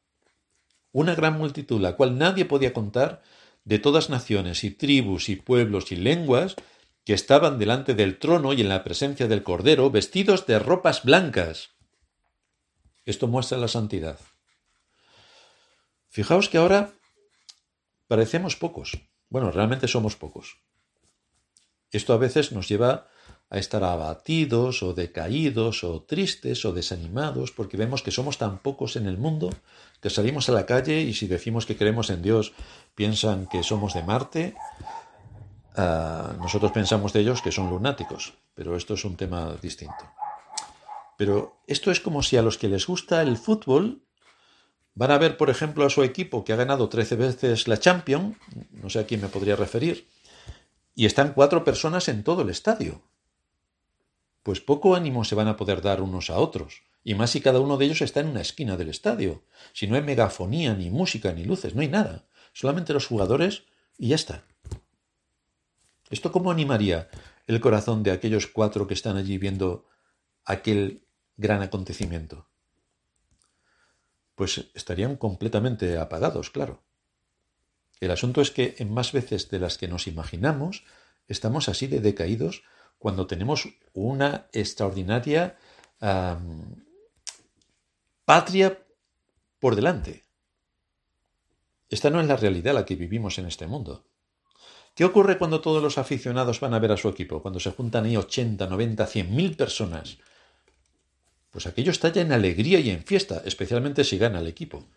Una 0.94 1.16
gran 1.16 1.38
multitud, 1.38 1.82
la 1.82 1.98
cual 1.98 2.18
nadie 2.18 2.46
podía 2.46 2.72
contar, 2.72 3.22
de 3.66 3.80
todas 3.80 4.10
naciones 4.10 4.64
y 4.64 4.72
tribus 4.72 5.28
y 5.28 5.36
pueblos 5.36 5.92
y 5.92 5.98
lenguas, 5.98 6.56
que 7.04 7.14
estaban 7.14 7.60
delante 7.60 7.96
del 7.96 8.18
trono 8.18 8.54
y 8.54 8.62
en 8.62 8.70
la 8.70 8.86
presencia 8.86 9.28
del 9.28 9.44
Cordero, 9.44 9.92
vestidos 9.92 10.46
de 10.46 10.60
ropas 10.60 11.04
blancas. 11.04 11.72
Esto 13.06 13.28
muestra 13.28 13.58
la 13.58 13.68
santidad. 13.68 14.18
Fijaos 16.10 16.48
que 16.48 16.60
ahora 16.60 16.94
parecemos 18.08 18.56
pocos. 18.56 19.02
Bueno, 19.30 19.52
realmente 19.52 19.88
somos 19.88 20.16
pocos. 20.16 20.60
Esto 21.92 22.14
a 22.14 22.18
veces 22.18 22.52
nos 22.52 22.70
lleva 22.70 23.08
a 23.54 23.60
estar 23.60 23.84
abatidos 23.84 24.82
o 24.82 24.96
decaídos 24.98 25.84
o 25.84 26.02
tristes 26.02 26.66
o 26.66 26.74
desanimados 26.74 27.54
porque 27.54 27.78
vemos 27.78 28.02
que 28.02 28.10
somos 28.10 28.42
tan 28.42 28.58
pocos 28.58 28.98
en 28.98 29.06
el 29.06 29.20
mundo 29.20 29.54
que 30.02 30.10
salimos 30.10 30.50
a 30.50 30.54
la 30.54 30.66
calle 30.66 31.02
y 31.02 31.14
si 31.14 31.28
decimos 31.28 31.68
que 31.68 31.78
creemos 31.78 32.10
en 32.10 32.24
Dios 32.24 32.54
piensan 32.96 33.46
que 33.46 33.62
somos 33.62 33.94
de 33.94 34.02
Marte. 34.02 34.56
Ah, 35.78 36.34
nosotros 36.40 36.72
pensamos 36.72 37.14
de 37.14 37.20
ellos 37.20 37.44
que 37.44 37.52
son 37.52 37.70
lunáticos, 37.70 38.34
pero 38.56 38.76
esto 38.76 38.96
es 38.96 39.06
un 39.06 39.18
tema 39.18 39.56
distinto. 39.62 40.04
Pero 41.16 41.62
esto 41.68 41.92
es 41.92 42.00
como 42.00 42.24
si 42.24 42.38
a 42.38 42.42
los 42.42 42.58
que 42.58 42.70
les 42.70 42.88
gusta 42.88 43.22
el 43.22 43.38
fútbol 43.38 44.02
van 44.96 45.12
a 45.12 45.20
ver, 45.20 45.38
por 45.38 45.52
ejemplo, 45.52 45.86
a 45.86 45.92
su 45.92 46.02
equipo 46.02 46.44
que 46.44 46.54
ha 46.54 46.56
ganado 46.56 46.90
13 46.90 47.16
veces 47.18 47.68
la 47.68 47.80
Champions, 47.80 48.36
no 48.72 48.90
sé 48.90 48.98
a 48.98 49.06
quién 49.06 49.22
me 49.22 49.28
podría 49.28 49.56
referir, 49.56 50.10
y 50.96 51.06
están 51.06 51.34
cuatro 51.34 51.64
personas 51.64 52.10
en 52.10 52.24
todo 52.24 52.42
el 52.42 52.50
estadio 52.50 53.04
pues 54.44 54.60
poco 54.60 54.96
ánimo 54.96 55.24
se 55.24 55.36
van 55.36 55.48
a 55.48 55.58
poder 55.58 55.82
dar 55.82 56.02
unos 56.02 56.30
a 56.30 56.38
otros, 56.38 56.84
y 57.04 57.16
más 57.16 57.32
si 57.32 57.42
cada 57.42 57.60
uno 57.60 57.78
de 57.78 57.86
ellos 57.86 58.02
está 58.02 58.20
en 58.20 58.28
una 58.28 58.42
esquina 58.42 58.78
del 58.78 58.90
estadio. 58.90 59.44
Si 59.74 59.88
no 59.88 59.96
hay 59.96 60.02
megafonía, 60.02 60.74
ni 60.74 60.90
música, 60.90 61.34
ni 61.34 61.44
luces, 61.44 61.76
no 61.76 61.82
hay 61.82 61.88
nada. 61.88 62.26
Solamente 62.54 62.94
los 62.94 63.08
jugadores 63.08 63.64
y 63.98 64.10
ya 64.10 64.16
está. 64.16 64.46
¿Esto 66.10 66.32
cómo 66.32 66.52
animaría 66.52 67.10
el 67.48 67.60
corazón 67.60 68.04
de 68.04 68.12
aquellos 68.12 68.48
cuatro 68.48 68.88
que 68.88 68.94
están 68.94 69.18
allí 69.18 69.38
viendo 69.38 69.88
aquel 70.46 71.08
gran 71.38 71.62
acontecimiento? 71.62 72.48
Pues 74.36 74.70
estarían 74.74 75.16
completamente 75.16 75.98
apagados, 75.98 76.50
claro. 76.50 76.84
El 78.00 78.12
asunto 78.12 78.42
es 78.42 78.52
que 78.52 78.76
en 78.80 78.94
más 78.94 79.12
veces 79.12 79.50
de 79.50 79.60
las 79.60 79.78
que 79.78 79.88
nos 79.88 80.08
imaginamos, 80.08 80.84
estamos 81.28 81.70
así 81.70 81.88
de 81.88 82.00
decaídos 82.00 82.64
cuando 83.04 83.28
tenemos 83.28 83.68
una 83.92 84.48
extraordinaria 84.54 85.58
patria 88.24 88.80
por 89.60 89.76
delante. 89.76 90.24
Esta 91.90 92.10
no 92.10 92.22
es 92.22 92.28
la 92.28 92.38
realidad 92.38 92.74
la 92.74 92.86
que 92.86 92.96
vivimos 92.96 93.38
en 93.40 93.48
este 93.48 93.68
mundo. 93.68 94.06
¿Qué 94.96 95.04
ocurre 95.04 95.38
cuando 95.38 95.60
todos 95.60 95.84
los 95.84 95.98
aficionados 95.98 96.62
van 96.62 96.74
a 96.74 96.80
ver 96.80 96.94
a 96.94 96.98
su 96.98 97.10
equipo? 97.10 97.42
Cuando 97.42 97.60
se 97.60 97.72
juntan 97.72 98.06
ahí 98.06 98.16
80, 98.16 98.68
90, 98.68 99.06
100 99.06 99.36
mil 99.36 99.58
personas. 99.58 100.18
Pues 101.52 101.68
aquello 101.68 101.92
está 101.92 102.08
ya 102.08 102.22
en 102.22 102.32
alegría 102.32 102.80
y 102.80 102.90
en 102.90 103.04
fiesta, 103.04 103.42
especialmente 103.44 104.06
si 104.06 104.18
gana 104.18 104.40
el 104.40 104.48
equipo. 104.48 104.88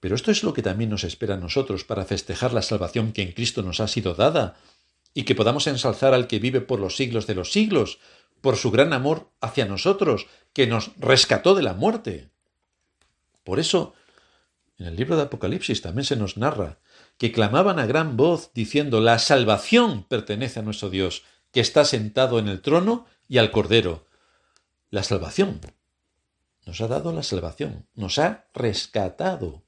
Pero 0.00 0.16
esto 0.16 0.32
es 0.32 0.42
lo 0.42 0.54
que 0.54 0.62
también 0.62 0.90
nos 0.90 1.04
espera 1.04 1.34
a 1.34 1.38
nosotros 1.38 1.84
para 1.84 2.04
festejar 2.04 2.52
la 2.52 2.62
salvación 2.62 3.12
que 3.12 3.22
en 3.22 3.30
Cristo 3.30 3.62
nos 3.62 3.78
ha 3.78 3.86
sido 3.86 4.14
dada 4.14 4.56
y 5.18 5.24
que 5.24 5.34
podamos 5.34 5.66
ensalzar 5.66 6.14
al 6.14 6.28
que 6.28 6.38
vive 6.38 6.60
por 6.60 6.78
los 6.78 6.94
siglos 6.94 7.26
de 7.26 7.34
los 7.34 7.50
siglos, 7.50 7.98
por 8.40 8.54
su 8.54 8.70
gran 8.70 8.92
amor 8.92 9.32
hacia 9.40 9.66
nosotros, 9.66 10.28
que 10.52 10.68
nos 10.68 10.92
rescató 10.96 11.56
de 11.56 11.64
la 11.64 11.74
muerte. 11.74 12.30
Por 13.42 13.58
eso, 13.58 13.94
en 14.76 14.86
el 14.86 14.94
libro 14.94 15.16
de 15.16 15.22
Apocalipsis 15.22 15.82
también 15.82 16.04
se 16.04 16.14
nos 16.14 16.36
narra 16.36 16.78
que 17.16 17.32
clamaban 17.32 17.80
a 17.80 17.86
gran 17.86 18.16
voz 18.16 18.52
diciendo, 18.54 19.00
la 19.00 19.18
salvación 19.18 20.04
pertenece 20.04 20.60
a 20.60 20.62
nuestro 20.62 20.88
Dios, 20.88 21.24
que 21.50 21.58
está 21.58 21.84
sentado 21.84 22.38
en 22.38 22.46
el 22.46 22.60
trono 22.60 23.04
y 23.26 23.38
al 23.38 23.50
Cordero. 23.50 24.06
La 24.88 25.02
salvación. 25.02 25.60
Nos 26.64 26.80
ha 26.80 26.86
dado 26.86 27.12
la 27.12 27.24
salvación, 27.24 27.88
nos 27.96 28.20
ha 28.20 28.46
rescatado. 28.54 29.64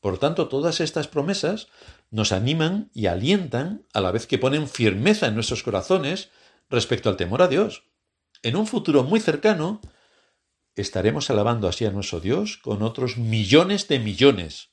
Por 0.00 0.18
tanto, 0.18 0.46
todas 0.46 0.78
estas 0.78 1.08
promesas 1.08 1.66
nos 2.10 2.32
animan 2.32 2.90
y 2.92 3.06
alientan 3.06 3.86
a 3.92 4.00
la 4.00 4.10
vez 4.10 4.26
que 4.26 4.38
ponen 4.38 4.68
firmeza 4.68 5.26
en 5.26 5.34
nuestros 5.34 5.62
corazones 5.62 6.30
respecto 6.68 7.08
al 7.08 7.16
temor 7.16 7.42
a 7.42 7.48
Dios. 7.48 7.84
En 8.42 8.56
un 8.56 8.66
futuro 8.66 9.04
muy 9.04 9.20
cercano, 9.20 9.80
estaremos 10.74 11.30
alabando 11.30 11.68
así 11.68 11.84
a 11.84 11.90
nuestro 11.90 12.20
Dios 12.20 12.56
con 12.56 12.82
otros 12.82 13.16
millones 13.16 13.86
de 13.88 13.98
millones. 13.98 14.70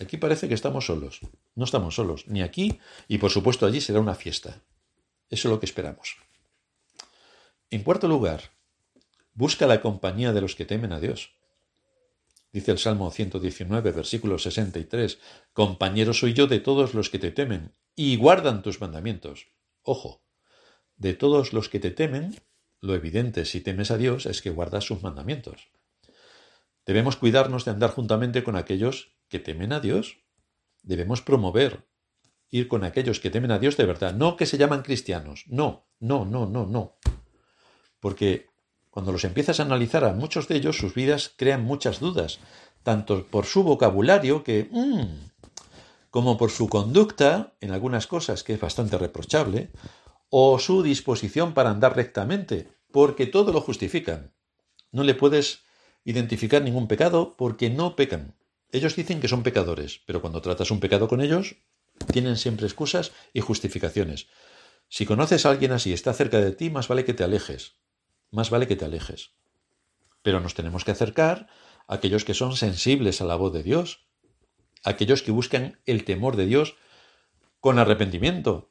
Aquí 0.00 0.16
parece 0.16 0.48
que 0.48 0.54
estamos 0.54 0.86
solos. 0.86 1.20
No 1.54 1.64
estamos 1.64 1.94
solos, 1.94 2.26
ni 2.26 2.42
aquí, 2.42 2.80
y 3.08 3.18
por 3.18 3.30
supuesto 3.30 3.66
allí 3.66 3.80
será 3.80 4.00
una 4.00 4.14
fiesta. 4.14 4.62
Eso 5.30 5.48
es 5.48 5.52
lo 5.52 5.60
que 5.60 5.66
esperamos. 5.66 6.16
En 7.70 7.82
cuarto 7.82 8.08
lugar, 8.08 8.50
busca 9.34 9.66
la 9.66 9.80
compañía 9.80 10.32
de 10.32 10.40
los 10.40 10.56
que 10.56 10.66
temen 10.66 10.92
a 10.92 11.00
Dios. 11.00 11.32
Dice 12.52 12.70
el 12.70 12.78
Salmo 12.78 13.10
119, 13.10 13.92
versículo 13.92 14.38
63, 14.38 15.18
Compañero 15.54 16.12
soy 16.12 16.34
yo 16.34 16.46
de 16.46 16.60
todos 16.60 16.92
los 16.92 17.08
que 17.08 17.18
te 17.18 17.30
temen 17.30 17.74
y 17.96 18.16
guardan 18.16 18.62
tus 18.62 18.78
mandamientos. 18.78 19.48
Ojo, 19.82 20.22
de 20.96 21.14
todos 21.14 21.54
los 21.54 21.70
que 21.70 21.80
te 21.80 21.90
temen, 21.90 22.36
lo 22.80 22.94
evidente 22.94 23.46
si 23.46 23.62
temes 23.62 23.90
a 23.90 23.96
Dios 23.96 24.26
es 24.26 24.42
que 24.42 24.50
guardas 24.50 24.84
sus 24.84 25.02
mandamientos. 25.02 25.70
Debemos 26.84 27.16
cuidarnos 27.16 27.64
de 27.64 27.70
andar 27.70 27.90
juntamente 27.90 28.44
con 28.44 28.56
aquellos 28.56 29.16
que 29.28 29.38
temen 29.38 29.72
a 29.72 29.80
Dios. 29.80 30.18
Debemos 30.82 31.22
promover 31.22 31.88
ir 32.50 32.68
con 32.68 32.84
aquellos 32.84 33.18
que 33.18 33.30
temen 33.30 33.50
a 33.50 33.58
Dios 33.58 33.78
de 33.78 33.86
verdad, 33.86 34.14
no 34.14 34.36
que 34.36 34.44
se 34.44 34.58
llaman 34.58 34.82
cristianos. 34.82 35.44
No, 35.46 35.88
no, 36.00 36.26
no, 36.26 36.44
no, 36.44 36.66
no. 36.66 36.98
Porque 37.98 38.51
cuando 38.92 39.10
los 39.10 39.24
empiezas 39.24 39.58
a 39.58 39.62
analizar 39.62 40.04
a 40.04 40.12
muchos 40.12 40.48
de 40.48 40.56
ellos, 40.56 40.76
sus 40.76 40.92
vidas 40.92 41.32
crean 41.36 41.64
muchas 41.64 41.98
dudas, 41.98 42.40
tanto 42.82 43.26
por 43.26 43.46
su 43.46 43.62
vocabulario 43.62 44.44
que... 44.44 44.68
Mm, 44.70 45.30
como 46.10 46.36
por 46.36 46.50
su 46.50 46.68
conducta, 46.68 47.54
en 47.62 47.70
algunas 47.70 48.06
cosas 48.06 48.44
que 48.44 48.52
es 48.52 48.60
bastante 48.60 48.98
reprochable, 48.98 49.70
o 50.28 50.58
su 50.58 50.82
disposición 50.82 51.54
para 51.54 51.70
andar 51.70 51.96
rectamente, 51.96 52.68
porque 52.90 53.24
todo 53.24 53.50
lo 53.50 53.62
justifican. 53.62 54.34
No 54.90 55.04
le 55.04 55.14
puedes 55.14 55.60
identificar 56.04 56.60
ningún 56.60 56.86
pecado 56.86 57.34
porque 57.38 57.70
no 57.70 57.96
pecan. 57.96 58.36
Ellos 58.72 58.94
dicen 58.94 59.20
que 59.20 59.28
son 59.28 59.42
pecadores, 59.42 60.02
pero 60.04 60.20
cuando 60.20 60.42
tratas 60.42 60.70
un 60.70 60.80
pecado 60.80 61.08
con 61.08 61.22
ellos, 61.22 61.56
tienen 62.12 62.36
siempre 62.36 62.66
excusas 62.66 63.12
y 63.32 63.40
justificaciones. 63.40 64.26
Si 64.90 65.06
conoces 65.06 65.46
a 65.46 65.50
alguien 65.50 65.72
así, 65.72 65.94
está 65.94 66.12
cerca 66.12 66.42
de 66.42 66.52
ti, 66.52 66.68
más 66.68 66.88
vale 66.88 67.06
que 67.06 67.14
te 67.14 67.24
alejes 67.24 67.80
más 68.32 68.50
vale 68.50 68.66
que 68.66 68.76
te 68.76 68.84
alejes. 68.84 69.30
Pero 70.22 70.40
nos 70.40 70.54
tenemos 70.54 70.84
que 70.84 70.90
acercar 70.90 71.48
a 71.86 71.94
aquellos 71.94 72.24
que 72.24 72.34
son 72.34 72.56
sensibles 72.56 73.20
a 73.20 73.24
la 73.24 73.36
voz 73.36 73.52
de 73.52 73.62
Dios, 73.62 74.06
aquellos 74.82 75.22
que 75.22 75.30
buscan 75.30 75.80
el 75.86 76.04
temor 76.04 76.36
de 76.36 76.46
Dios 76.46 76.74
con 77.60 77.78
arrepentimiento. 77.78 78.70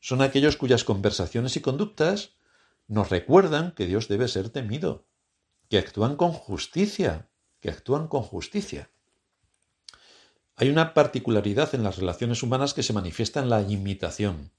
Son 0.00 0.22
aquellos 0.22 0.56
cuyas 0.56 0.84
conversaciones 0.84 1.56
y 1.56 1.60
conductas 1.60 2.36
nos 2.88 3.10
recuerdan 3.10 3.72
que 3.72 3.86
Dios 3.86 4.08
debe 4.08 4.26
ser 4.28 4.48
temido, 4.48 5.04
que 5.68 5.78
actúan 5.78 6.16
con 6.16 6.32
justicia, 6.32 7.28
que 7.60 7.70
actúan 7.70 8.08
con 8.08 8.22
justicia. 8.22 8.90
Hay 10.56 10.70
una 10.70 10.94
particularidad 10.94 11.74
en 11.74 11.84
las 11.84 11.98
relaciones 11.98 12.42
humanas 12.42 12.74
que 12.74 12.82
se 12.82 12.92
manifiesta 12.92 13.40
en 13.40 13.50
la 13.50 13.60
imitación 13.60 14.50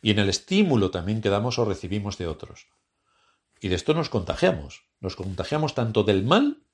y 0.00 0.10
en 0.12 0.18
el 0.20 0.28
estímulo 0.28 0.90
también 0.90 1.20
que 1.20 1.28
damos 1.28 1.58
o 1.58 1.64
recibimos 1.64 2.16
de 2.16 2.28
otros. 2.28 2.68
Y 3.64 3.68
de 3.68 3.76
esto 3.76 3.94
nos 3.94 4.10
contagiamos. 4.10 4.82
Nos 5.00 5.16
contagiamos 5.16 5.74
tanto 5.74 6.02
del 6.04 6.22
mal 6.22 6.64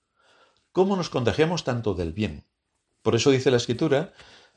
como 0.72 0.96
nos 0.96 1.08
contagiamos 1.08 1.62
tanto 1.62 1.94
del 1.94 2.12
bien. 2.12 2.48
Por 3.02 3.14
eso 3.14 3.30
dice 3.30 3.52
la 3.52 3.58
escritura 3.58 4.12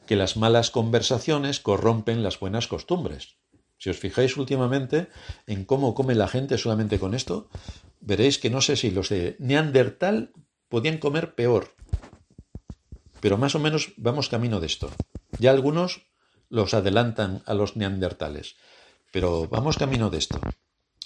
que 0.08 0.15
las 0.15 0.36
malas 0.36 0.72
conversaciones 0.72 1.60
corrompen 1.60 2.24
las 2.24 2.39
buenas 2.39 2.67
costumbres. 2.67 3.36
Si 3.78 3.91
os 3.91 4.00
fijáis 4.00 4.36
últimamente 4.36 5.10
en 5.46 5.63
cómo 5.63 5.93
come 5.93 6.15
la 6.15 6.28
gente 6.28 6.58
solamente 6.58 6.98
con 6.98 7.13
esto, 7.13 7.50
veréis 8.00 8.39
que 8.39 8.50
no 8.50 8.62
sé 8.62 8.78
si 8.78 8.89
los 8.89 9.10
de 9.10 9.36
Neandertal 9.38 10.34
podían 10.69 10.98
comer 10.98 11.36
peor. 11.36 11.76
Pero 13.22 13.38
más 13.38 13.54
o 13.54 13.60
menos 13.60 13.93
vamos 13.98 14.30
camino 14.30 14.60
de 14.60 14.65
esto. 14.65 14.89
Ya 15.38 15.52
algunos 15.52 16.08
los 16.50 16.74
adelantan 16.74 17.43
a 17.46 17.54
los 17.54 17.76
neandertales. 17.76 18.56
Pero 19.12 19.48
vamos 19.48 19.78
camino 19.78 20.10
de 20.10 20.17
esto 20.17 20.41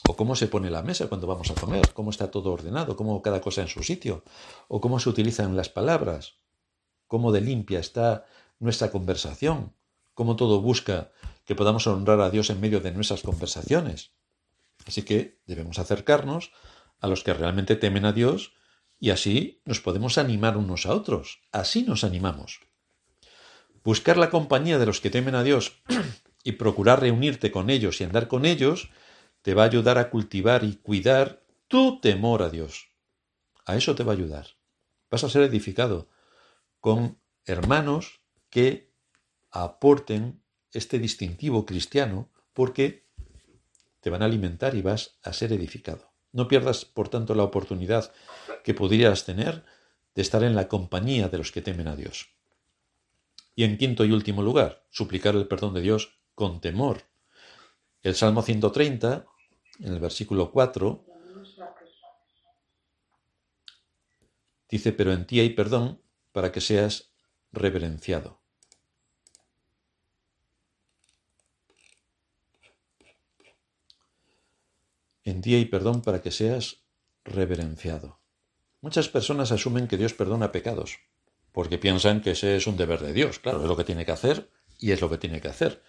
o 0.08 0.16
cómo 0.16 0.36
se 0.36 0.48
pone 0.48 0.70
la 0.70 0.84
mesa 0.84 1.08
cuando 1.08 1.28
vamos 1.28 1.52
a 1.52 1.56
comer, 1.56 1.94
cómo 1.94 2.12
está 2.12 2.32
todo 2.32 2.52
ordenado, 2.52 2.96
cómo 2.96 3.22
cada 3.22 3.42
cosa 3.42 3.62
en 3.62 3.68
su 3.68 3.84
sitio, 3.84 4.24
o 4.68 4.82
cómo 4.82 5.00
se 5.00 5.10
utilizan 5.10 5.56
las 5.56 5.70
palabras, 5.70 6.36
cómo 7.08 7.32
de 7.32 7.42
limpia 7.42 7.80
está 7.80 8.26
nuestra 8.60 8.92
conversación, 8.92 9.74
cómo 10.14 10.36
todo 10.36 10.62
busca 10.62 11.12
que 11.46 11.56
podamos 11.56 11.88
honrar 11.88 12.20
a 12.22 12.30
Dios 12.30 12.50
en 12.50 12.60
medio 12.60 12.80
de 12.80 12.92
nuestras 12.92 13.22
conversaciones. 13.22 14.12
Así 14.86 15.04
que 15.04 15.40
debemos 15.46 15.80
acercarnos 15.80 16.52
a 17.00 17.08
los 17.08 17.24
que 17.24 17.34
realmente 17.34 17.76
temen 17.76 18.06
a 18.06 18.14
Dios 18.14 18.54
y 19.00 19.12
así 19.12 19.62
nos 19.66 19.80
podemos 19.80 20.18
animar 20.18 20.58
unos 20.58 20.86
a 20.86 20.94
otros. 20.94 21.42
Así 21.52 21.84
nos 21.84 22.04
animamos. 22.04 22.62
Buscar 23.84 24.18
la 24.18 24.30
compañía 24.30 24.80
de 24.80 24.86
los 24.86 25.00
que 25.00 25.10
temen 25.10 25.36
a 25.36 25.44
Dios 25.44 25.82
y 26.44 26.54
procurar 26.54 27.02
reunirte 27.02 27.52
con 27.52 27.70
ellos 27.70 28.02
y 28.02 28.04
andar 28.04 28.28
con 28.28 28.46
ellos 28.46 28.90
te 29.48 29.54
va 29.54 29.64
a 29.64 29.68
ayudar 29.68 29.98
a 29.98 30.10
cultivar 30.10 30.66
y 30.66 30.76
cuidar 30.76 31.42
tu 31.70 32.02
temor 32.02 32.44
a 32.44 32.50
Dios. 32.50 32.90
A 33.64 33.78
eso 33.78 33.96
te 33.96 34.04
va 34.04 34.12
a 34.12 34.16
ayudar. 34.16 34.46
Vas 35.10 35.24
a 35.24 35.30
ser 35.30 35.44
edificado 35.44 36.10
con 36.82 37.18
hermanos 37.46 38.20
que 38.50 38.92
aporten 39.50 40.44
este 40.74 41.00
distintivo 41.00 41.66
cristiano 41.66 42.30
porque 42.52 43.08
te 44.02 44.10
van 44.10 44.22
a 44.22 44.26
alimentar 44.26 44.76
y 44.76 44.82
vas 44.82 45.18
a 45.24 45.32
ser 45.32 45.54
edificado. 45.54 46.12
No 46.34 46.50
pierdas, 46.50 46.84
por 46.84 47.08
tanto, 47.08 47.34
la 47.34 47.44
oportunidad 47.44 48.12
que 48.66 48.74
podrías 48.74 49.24
tener 49.24 49.64
de 50.14 50.24
estar 50.24 50.44
en 50.44 50.56
la 50.56 50.68
compañía 50.68 51.30
de 51.30 51.38
los 51.38 51.54
que 51.54 51.62
temen 51.62 51.88
a 51.88 51.96
Dios. 51.96 52.32
Y 53.56 53.64
en 53.64 53.78
quinto 53.78 54.04
y 54.04 54.12
último 54.12 54.42
lugar, 54.42 54.84
suplicar 54.90 55.38
el 55.38 55.48
perdón 55.48 55.74
de 55.74 55.80
Dios 55.80 56.20
con 56.36 56.60
temor. 56.60 57.04
El 58.02 58.14
Salmo 58.14 58.42
130, 58.42 59.26
en 59.80 59.94
el 59.94 60.00
versículo 60.00 60.52
4, 60.52 61.06
dice, 64.70 64.92
pero 64.92 65.14
en 65.14 65.26
ti 65.26 65.40
hay 65.40 65.52
perdón 65.52 66.02
para 66.32 66.52
que 66.52 66.62
seas 66.62 67.12
reverenciado. 67.52 68.42
En 75.24 75.42
ti 75.42 75.56
hay 75.56 75.66
perdón 75.66 76.02
para 76.02 76.22
que 76.22 76.32
seas 76.32 76.84
reverenciado. 77.26 78.22
Muchas 78.80 79.10
personas 79.10 79.52
asumen 79.52 79.88
que 79.88 79.98
Dios 79.98 80.14
perdona 80.14 80.54
pecados, 80.54 81.00
porque 81.52 81.78
piensan 81.78 82.22
que 82.22 82.32
ese 82.32 82.56
es 82.56 82.68
un 82.68 82.78
deber 82.78 83.02
de 83.02 83.12
Dios. 83.12 83.40
Claro, 83.40 83.62
es 83.62 83.68
lo 83.68 83.76
que 83.76 83.84
tiene 83.84 84.06
que 84.06 84.14
hacer 84.14 84.50
y 84.80 84.92
es 84.92 85.02
lo 85.02 85.10
que 85.10 85.18
tiene 85.18 85.42
que 85.42 85.50
hacer. 85.50 85.84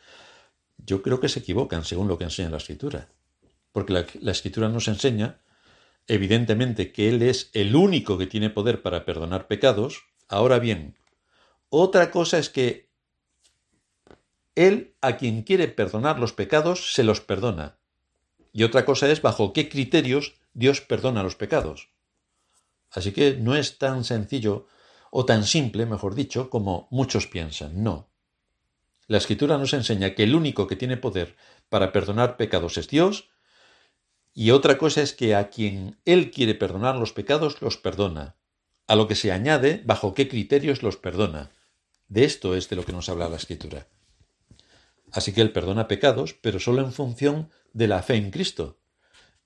Yo 0.78 1.02
creo 1.02 1.20
que 1.20 1.28
se 1.28 1.40
equivocan 1.40 1.84
según 1.84 2.08
lo 2.08 2.18
que 2.18 2.24
enseña 2.24 2.50
la 2.50 2.56
Escritura, 2.56 3.12
porque 3.78 3.92
la, 3.92 4.06
la 4.20 4.32
Escritura 4.32 4.68
nos 4.68 4.88
enseña, 4.88 5.38
evidentemente, 6.08 6.90
que 6.90 7.08
Él 7.08 7.22
es 7.22 7.48
el 7.52 7.76
único 7.76 8.18
que 8.18 8.26
tiene 8.26 8.50
poder 8.50 8.82
para 8.82 9.04
perdonar 9.04 9.46
pecados. 9.46 10.02
Ahora 10.26 10.58
bien, 10.58 10.96
otra 11.68 12.10
cosa 12.10 12.38
es 12.38 12.50
que 12.50 12.90
Él, 14.56 14.96
a 15.00 15.16
quien 15.16 15.44
quiere 15.44 15.68
perdonar 15.68 16.18
los 16.18 16.32
pecados, 16.32 16.92
se 16.92 17.04
los 17.04 17.20
perdona. 17.20 17.78
Y 18.52 18.64
otra 18.64 18.84
cosa 18.84 19.08
es 19.08 19.22
bajo 19.22 19.52
qué 19.52 19.68
criterios 19.68 20.34
Dios 20.54 20.80
perdona 20.80 21.22
los 21.22 21.36
pecados. 21.36 21.90
Así 22.90 23.12
que 23.12 23.36
no 23.36 23.54
es 23.54 23.78
tan 23.78 24.02
sencillo 24.02 24.66
o 25.12 25.24
tan 25.24 25.44
simple, 25.44 25.86
mejor 25.86 26.16
dicho, 26.16 26.50
como 26.50 26.88
muchos 26.90 27.28
piensan. 27.28 27.84
No. 27.84 28.10
La 29.06 29.18
escritura 29.18 29.56
nos 29.56 29.72
enseña 29.72 30.16
que 30.16 30.24
el 30.24 30.34
único 30.34 30.66
que 30.66 30.74
tiene 30.74 30.96
poder 30.96 31.36
para 31.68 31.92
perdonar 31.92 32.36
pecados 32.36 32.76
es 32.76 32.88
Dios, 32.88 33.30
y 34.40 34.52
otra 34.52 34.78
cosa 34.78 35.02
es 35.02 35.14
que 35.14 35.34
a 35.34 35.50
quien 35.50 35.98
Él 36.04 36.30
quiere 36.30 36.54
perdonar 36.54 36.94
los 36.94 37.12
pecados 37.12 37.60
los 37.60 37.76
perdona, 37.76 38.36
a 38.86 38.94
lo 38.94 39.08
que 39.08 39.16
se 39.16 39.32
añade 39.32 39.82
bajo 39.84 40.14
qué 40.14 40.28
criterios 40.28 40.84
los 40.84 40.96
perdona. 40.96 41.50
De 42.06 42.22
esto 42.22 42.54
es 42.54 42.68
de 42.68 42.76
lo 42.76 42.84
que 42.84 42.92
nos 42.92 43.08
habla 43.08 43.28
la 43.28 43.34
escritura. 43.34 43.88
Así 45.10 45.32
que 45.32 45.40
Él 45.40 45.50
perdona 45.50 45.88
pecados, 45.88 46.34
pero 46.34 46.60
solo 46.60 46.82
en 46.82 46.92
función 46.92 47.50
de 47.72 47.88
la 47.88 48.00
fe 48.00 48.14
en 48.14 48.30
Cristo, 48.30 48.78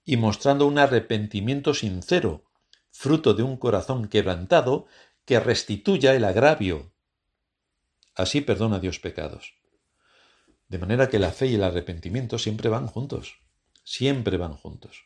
y 0.04 0.18
mostrando 0.18 0.66
un 0.66 0.76
arrepentimiento 0.76 1.72
sincero, 1.72 2.44
fruto 2.90 3.32
de 3.32 3.44
un 3.44 3.56
corazón 3.56 4.08
quebrantado 4.08 4.84
que 5.24 5.40
restituya 5.40 6.14
el 6.14 6.24
agravio. 6.24 6.92
Así 8.14 8.42
perdona 8.42 8.78
Dios 8.78 8.98
pecados. 8.98 9.54
De 10.68 10.76
manera 10.76 11.08
que 11.08 11.18
la 11.18 11.30
fe 11.30 11.46
y 11.46 11.54
el 11.54 11.64
arrepentimiento 11.64 12.38
siempre 12.38 12.68
van 12.68 12.88
juntos, 12.88 13.38
siempre 13.82 14.36
van 14.36 14.54
juntos. 14.54 15.04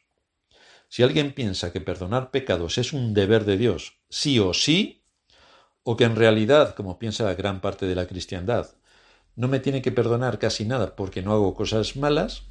Si 0.89 1.03
alguien 1.03 1.33
piensa 1.33 1.73
que 1.73 1.81
perdonar 1.81 2.31
pecados 2.31 2.79
es 2.79 2.93
un 2.93 3.15
deber 3.15 3.45
de 3.45 3.57
Dios, 3.57 3.99
sí 4.09 4.39
o 4.39 4.55
sí, 4.55 5.03
o 5.83 5.97
que 5.97 6.05
en 6.05 6.17
realidad, 6.17 6.75
como 6.75 6.99
piensa 6.99 7.33
gran 7.35 7.61
parte 7.61 7.87
de 7.87 7.95
la 7.95 8.07
cristiandad, 8.07 8.77
no 9.35 9.49
me 9.49 9.61
tiene 9.61 9.83
que 9.83 9.93
perdonar 9.93 10.39
casi 10.39 10.65
nada 10.65 10.97
porque 10.97 11.23
no 11.23 11.33
hago 11.33 11.55
cosas 11.55 11.97
malas, 11.97 12.45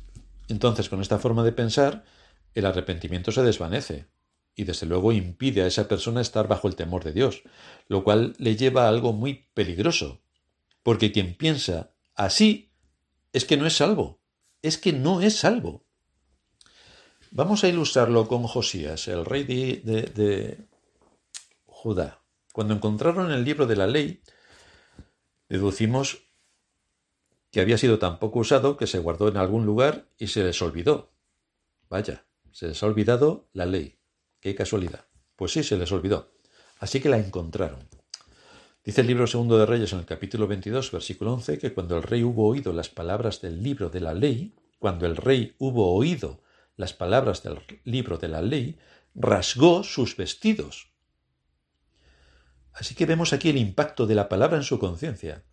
entonces 0.48 0.90
con 0.90 1.02
esta 1.02 1.20
forma 1.20 1.44
de 1.44 1.52
pensar, 1.52 2.06
el 2.54 2.66
arrepentimiento 2.66 3.32
se 3.32 3.44
desvanece 3.44 4.08
y 4.56 4.64
desde 4.64 4.88
luego 4.88 5.12
impide 5.12 5.64
a 5.64 5.68
esa 5.68 5.88
persona 5.88 6.22
estar 6.22 6.48
bajo 6.48 6.68
el 6.68 6.76
temor 6.76 7.04
de 7.04 7.12
Dios, 7.12 7.44
lo 7.88 8.04
cual 8.04 8.36
le 8.38 8.56
lleva 8.56 8.86
a 8.86 8.90
algo 8.90 9.12
muy 9.12 9.48
peligroso, 9.54 10.22
porque 10.84 11.12
quien 11.12 11.36
piensa 11.36 11.92
así 12.16 12.72
es 13.34 13.44
que 13.44 13.58
no 13.58 13.66
es 13.66 13.76
salvo, 13.76 14.22
es 14.62 14.78
que 14.78 14.94
no 14.94 15.22
es 15.22 15.36
salvo. 15.38 15.85
Vamos 17.36 17.66
a 17.66 17.68
ilustrarlo 17.68 18.30
con 18.30 18.44
Josías, 18.44 19.10
el 19.10 19.26
rey 19.26 19.44
de, 19.44 20.58
Judá. 21.66 22.22
Cuando 22.54 22.74
encontraron 22.74 23.30
el 23.30 23.44
libro 23.44 23.68
de 23.68 23.76
la 23.76 23.88
ley, 23.88 24.22
deducimos 25.50 26.30
que 27.52 27.60
había 27.60 27.78
sido 27.78 28.00
tan 28.00 28.20
poco 28.20 28.40
usado 28.40 28.78
que 28.78 28.88
se 28.88 29.00
guardó 29.00 29.28
en 29.28 29.36
algún 29.36 29.66
lugar 29.66 30.08
y 30.18 30.28
se 30.28 30.46
les 30.46 30.62
olvidó. 30.62 31.12
Vaya, 31.90 32.26
se 32.54 32.70
les 32.70 32.82
ha 32.82 32.86
olvidado 32.86 33.50
la 33.52 33.66
ley. 33.66 34.00
Qué 34.40 34.56
casualidad. 34.56 35.04
Pues 35.36 35.52
sí, 35.52 35.62
se 35.62 35.76
les 35.76 35.92
olvidó. 35.92 36.32
Así 36.80 37.02
que 37.02 37.10
la 37.10 37.18
encontraron. 37.18 37.90
Dice 38.82 39.02
el 39.02 39.08
libro 39.08 39.28
segundo 39.28 39.58
de 39.58 39.66
Reyes 39.66 39.92
en 39.92 40.00
el 40.00 40.06
capítulo 40.06 40.48
22, 40.48 40.90
versículo 40.90 41.34
11, 41.34 41.60
que 41.60 41.74
cuando 41.74 41.98
el 41.98 42.04
rey 42.04 42.24
hubo 42.24 42.48
oído 42.48 42.72
las 42.72 42.88
palabras 42.88 43.42
del 43.42 43.62
libro 43.62 43.90
de 43.90 44.00
la 44.00 44.14
ley, 44.14 44.56
cuando 44.80 45.06
el 45.06 45.18
rey 45.18 45.54
hubo 45.60 45.94
oído 45.94 46.45
las 46.78 46.94
palabras 46.94 47.44
del 47.44 47.60
libro 47.84 48.18
de 48.18 48.28
la 48.28 48.42
ley, 48.42 48.78
rasgó 49.14 49.84
sus 49.84 50.18
vestidos. 50.18 50.92
Así 52.74 52.96
que 52.96 53.06
vemos 53.06 53.32
aquí 53.32 53.50
el 53.50 53.58
impacto 53.58 54.06
de 54.06 54.16
la 54.16 54.28
palabra 54.28 54.58
en 54.58 54.64
su 54.64 54.80
conciencia. 54.80 55.44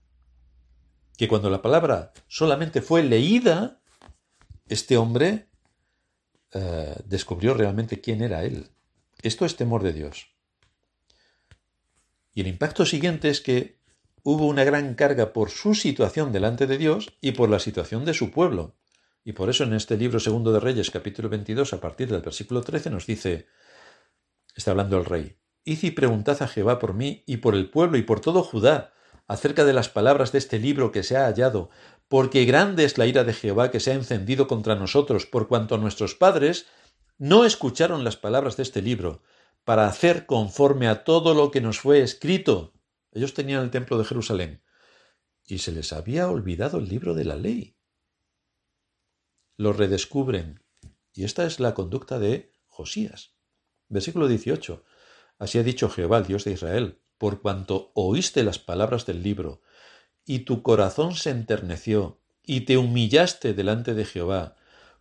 Que 1.16 1.28
cuando 1.28 1.50
la 1.50 1.62
palabra 1.62 2.12
solamente 2.26 2.82
fue 2.82 3.04
leída, 3.04 3.80
este 4.68 4.96
hombre 4.96 5.48
eh, 6.52 6.96
descubrió 7.04 7.54
realmente 7.54 8.00
quién 8.00 8.22
era 8.22 8.44
él. 8.44 8.70
Esto 9.22 9.46
es 9.46 9.56
temor 9.56 9.82
de 9.82 9.92
Dios. 9.92 10.32
Y 12.34 12.40
el 12.40 12.48
impacto 12.48 12.84
siguiente 12.84 13.30
es 13.30 13.40
que 13.40 13.78
hubo 14.22 14.46
una 14.46 14.64
gran 14.64 14.94
carga 14.94 15.32
por 15.32 15.50
su 15.50 15.74
situación 15.74 16.32
delante 16.32 16.66
de 16.66 16.78
Dios 16.78 17.16
y 17.20 17.32
por 17.32 17.48
la 17.48 17.58
situación 17.58 18.04
de 18.04 18.14
su 18.14 18.30
pueblo. 18.30 18.74
Y 19.24 19.32
por 19.32 19.48
eso 19.50 19.64
en 19.64 19.72
este 19.72 19.96
libro 19.96 20.18
segundo 20.18 20.52
de 20.52 20.60
Reyes, 20.60 20.90
capítulo 20.90 21.28
22, 21.28 21.72
a 21.72 21.80
partir 21.80 22.10
del 22.10 22.22
versículo 22.22 22.62
13, 22.62 22.90
nos 22.90 23.06
dice, 23.06 23.46
está 24.54 24.72
hablando 24.72 24.98
el 24.98 25.04
rey, 25.04 25.38
Id 25.64 25.84
y 25.84 25.90
preguntad 25.92 26.42
a 26.42 26.48
Jehová 26.48 26.80
por 26.80 26.92
mí 26.92 27.22
y 27.26 27.36
por 27.36 27.54
el 27.54 27.70
pueblo 27.70 27.96
y 27.98 28.02
por 28.02 28.20
todo 28.20 28.42
Judá 28.42 28.92
acerca 29.28 29.64
de 29.64 29.72
las 29.72 29.88
palabras 29.88 30.32
de 30.32 30.38
este 30.38 30.58
libro 30.58 30.90
que 30.90 31.04
se 31.04 31.16
ha 31.16 31.26
hallado, 31.26 31.70
porque 32.08 32.44
grande 32.44 32.84
es 32.84 32.98
la 32.98 33.06
ira 33.06 33.22
de 33.22 33.32
Jehová 33.32 33.70
que 33.70 33.78
se 33.78 33.92
ha 33.92 33.94
encendido 33.94 34.48
contra 34.48 34.74
nosotros, 34.74 35.24
por 35.26 35.46
cuanto 35.46 35.78
nuestros 35.78 36.16
padres 36.16 36.66
no 37.16 37.44
escucharon 37.44 38.02
las 38.02 38.16
palabras 38.16 38.56
de 38.56 38.64
este 38.64 38.82
libro, 38.82 39.22
para 39.64 39.86
hacer 39.86 40.26
conforme 40.26 40.88
a 40.88 41.04
todo 41.04 41.34
lo 41.34 41.52
que 41.52 41.60
nos 41.60 41.78
fue 41.78 42.02
escrito. 42.02 42.74
Ellos 43.12 43.32
tenían 43.32 43.62
el 43.62 43.70
templo 43.70 43.96
de 43.96 44.04
Jerusalén, 44.04 44.62
y 45.46 45.58
se 45.58 45.70
les 45.70 45.92
había 45.92 46.28
olvidado 46.28 46.78
el 46.78 46.88
libro 46.88 47.14
de 47.14 47.24
la 47.24 47.36
ley. 47.36 47.76
Lo 49.62 49.72
redescubren, 49.72 50.60
y 51.14 51.22
esta 51.22 51.46
es 51.46 51.60
la 51.60 51.72
conducta 51.72 52.18
de 52.18 52.50
Josías. 52.66 53.36
Versículo 53.88 54.26
18. 54.26 54.82
Así 55.38 55.56
ha 55.56 55.62
dicho 55.62 55.88
Jehová, 55.88 56.20
Dios 56.22 56.42
de 56.42 56.50
Israel, 56.50 56.98
por 57.16 57.40
cuanto 57.40 57.92
oíste 57.94 58.42
las 58.42 58.58
palabras 58.58 59.06
del 59.06 59.22
libro, 59.22 59.62
y 60.26 60.40
tu 60.40 60.62
corazón 60.62 61.14
se 61.14 61.30
enterneció, 61.30 62.18
y 62.44 62.62
te 62.62 62.76
humillaste 62.76 63.54
delante 63.54 63.94
de 63.94 64.04
Jehová, 64.04 64.56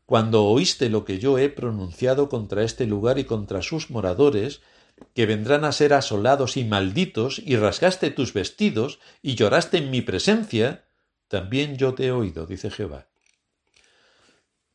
cuando 0.05 0.45
oíste 0.45 0.91
lo 0.91 1.05
que 1.05 1.17
yo 1.17 1.39
he 1.39 1.49
pronunciado 1.49 2.29
contra 2.29 2.61
este 2.61 2.85
lugar 2.85 3.17
y 3.17 3.23
contra 3.23 3.63
sus 3.63 3.89
moradores, 3.89 4.61
que 5.15 5.25
vendrán 5.25 5.65
a 5.65 5.71
ser 5.71 5.91
asolados 5.91 6.55
y 6.55 6.65
malditos, 6.65 7.41
y 7.43 7.55
rasgaste 7.55 8.11
tus 8.11 8.33
vestidos, 8.33 8.99
y 9.23 9.33
lloraste 9.33 9.79
en 9.79 9.89
mi 9.89 10.01
presencia, 10.01 10.85
también 11.29 11.77
yo 11.77 11.95
te 11.95 12.05
he 12.05 12.11
oído, 12.11 12.45
dice 12.45 12.69
Jehová. 12.69 13.10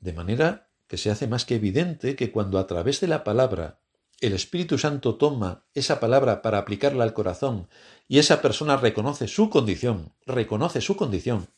De 0.01 0.13
manera 0.13 0.71
que 0.87 0.97
se 0.97 1.11
hace 1.11 1.27
más 1.27 1.45
que 1.45 1.57
evidente 1.57 2.17
que 2.17 2.31
cuando 2.31 2.59
a 2.59 2.67
través 2.67 3.01
de 3.01 3.09
la 3.09 3.25
palabra 3.25 3.81
el 4.21 4.33
Espíritu 4.33 4.79
Santo 4.79 5.17
toma 5.17 5.67
esa 5.75 6.01
palabra 6.01 6.41
para 6.41 6.59
aplicarla 6.59 7.05
al 7.05 7.13
corazón 7.13 7.69
y 8.09 8.19
esa 8.19 8.41
persona 8.41 8.77
reconoce 8.77 9.29
su 9.29 9.51
condición, 9.51 10.15
reconoce 10.25 10.81
su 10.81 10.97
condición, 10.97 11.49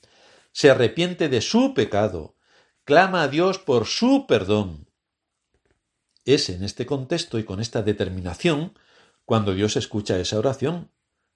se 0.53 0.70
arrepiente 0.70 1.29
de 1.29 1.40
su 1.40 1.72
pecado, 1.72 2.37
clama 2.85 3.22
a 3.22 3.29
Dios 3.29 3.59
por 3.59 3.87
su 3.87 4.27
perdón 4.27 4.88
Es 6.24 6.48
en 6.48 6.64
este 6.64 6.85
contexto 6.85 7.38
y 7.38 7.44
con 7.44 7.61
esta 7.61 7.83
determinación 7.83 8.77
cuando 9.24 9.55
Dios 9.55 9.77
escucha 9.77 10.18
esa 10.18 10.38
oración 10.38 10.90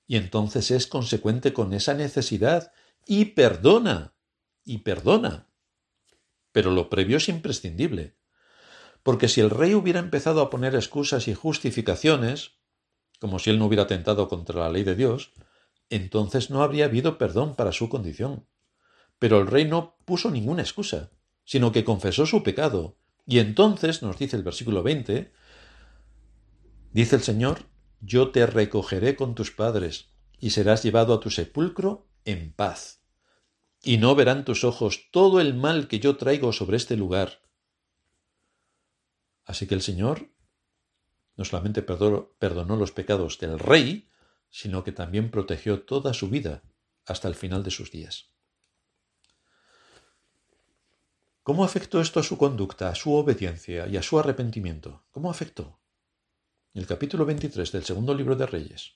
y 0.06 0.16
entonces 0.16 0.70
es 0.70 0.86
consecuente 0.86 1.52
con 1.52 1.72
esa 1.72 1.94
necesidad 1.94 2.72
y 3.06 3.26
perdona, 3.26 4.14
y 4.64 4.78
perdona. 4.78 5.51
Pero 6.52 6.70
lo 6.70 6.88
previo 6.90 7.16
es 7.16 7.28
imprescindible, 7.28 8.16
porque 9.02 9.28
si 9.28 9.40
el 9.40 9.50
rey 9.50 9.74
hubiera 9.74 9.98
empezado 9.98 10.40
a 10.40 10.50
poner 10.50 10.74
excusas 10.74 11.26
y 11.28 11.34
justificaciones, 11.34 12.52
como 13.20 13.38
si 13.38 13.50
él 13.50 13.58
no 13.58 13.66
hubiera 13.66 13.84
atentado 13.84 14.28
contra 14.28 14.60
la 14.60 14.70
ley 14.70 14.84
de 14.84 14.94
Dios, 14.94 15.32
entonces 15.90 16.50
no 16.50 16.62
habría 16.62 16.86
habido 16.86 17.18
perdón 17.18 17.54
para 17.54 17.72
su 17.72 17.88
condición. 17.88 18.46
Pero 19.18 19.40
el 19.40 19.46
rey 19.46 19.64
no 19.64 19.96
puso 20.04 20.30
ninguna 20.30 20.62
excusa, 20.62 21.10
sino 21.44 21.72
que 21.72 21.84
confesó 21.84 22.26
su 22.26 22.42
pecado, 22.42 22.96
y 23.26 23.38
entonces, 23.38 24.02
nos 24.02 24.18
dice 24.18 24.36
el 24.36 24.42
versículo 24.42 24.82
20, 24.82 25.32
dice 26.92 27.16
el 27.16 27.22
Señor, 27.22 27.66
yo 28.00 28.30
te 28.30 28.46
recogeré 28.46 29.14
con 29.14 29.34
tus 29.34 29.52
padres, 29.52 30.10
y 30.38 30.50
serás 30.50 30.82
llevado 30.82 31.14
a 31.14 31.20
tu 31.20 31.30
sepulcro 31.30 32.08
en 32.24 32.52
paz. 32.52 33.01
Y 33.82 33.98
no 33.98 34.14
verán 34.14 34.44
tus 34.44 34.64
ojos 34.64 35.10
todo 35.10 35.40
el 35.40 35.54
mal 35.54 35.88
que 35.88 35.98
yo 35.98 36.16
traigo 36.16 36.52
sobre 36.52 36.76
este 36.76 36.96
lugar. 36.96 37.42
Así 39.44 39.66
que 39.66 39.74
el 39.74 39.82
Señor 39.82 40.30
no 41.36 41.44
solamente 41.44 41.82
perdonó 41.82 42.76
los 42.76 42.92
pecados 42.92 43.38
del 43.38 43.58
rey, 43.58 44.08
sino 44.50 44.84
que 44.84 44.92
también 44.92 45.30
protegió 45.30 45.82
toda 45.82 46.14
su 46.14 46.28
vida 46.28 46.62
hasta 47.06 47.26
el 47.26 47.34
final 47.34 47.64
de 47.64 47.70
sus 47.70 47.90
días. 47.90 48.30
¿Cómo 51.42 51.64
afectó 51.64 52.00
esto 52.00 52.20
a 52.20 52.22
su 52.22 52.38
conducta, 52.38 52.88
a 52.88 52.94
su 52.94 53.12
obediencia 53.12 53.88
y 53.88 53.96
a 53.96 54.02
su 54.02 54.18
arrepentimiento? 54.18 55.04
¿Cómo 55.10 55.28
afectó? 55.28 55.82
el 56.74 56.86
capítulo 56.86 57.26
23 57.26 57.70
del 57.70 57.84
segundo 57.84 58.14
libro 58.14 58.34
de 58.34 58.46
Reyes, 58.46 58.94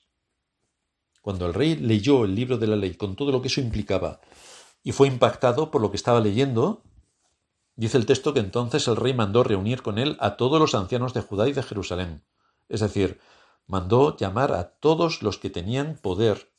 cuando 1.21 1.45
el 1.45 1.53
rey 1.53 1.75
leyó 1.75 2.25
el 2.25 2.33
libro 2.33 2.57
de 2.57 2.65
la 2.65 2.75
ley 2.75 2.95
con 2.95 3.15
todo 3.15 3.31
lo 3.31 3.39
que 3.39 3.49
eso 3.49 3.61
implicaba 3.61 4.19
y 4.87 4.93
fue 4.93 5.09
impactado 5.09 5.69
por 5.69 5.81
lo 5.81 5.91
que 5.91 5.97
estaba 5.97 6.21
leyendo, 6.21 6.81
dice 7.75 7.97
el 7.97 8.05
texto 8.05 8.33
que 8.33 8.39
entonces 8.39 8.87
el 8.87 8.95
rey 8.95 9.13
mandó 9.13 9.43
reunir 9.43 9.81
con 9.81 9.97
él 9.97 10.15
a 10.21 10.37
todos 10.37 10.61
los 10.61 10.75
ancianos 10.75 11.13
de 11.13 11.19
Judá 11.19 11.49
y 11.49 11.51
de 11.51 11.61
Jerusalén, 11.61 12.23
es 12.69 12.79
decir, 12.79 13.19
mandó 13.65 14.15
llamar 14.15 14.53
a 14.53 14.69
todos 14.79 15.23
los 15.23 15.39
que 15.39 15.49
tenían 15.49 15.97
poder 16.01 16.53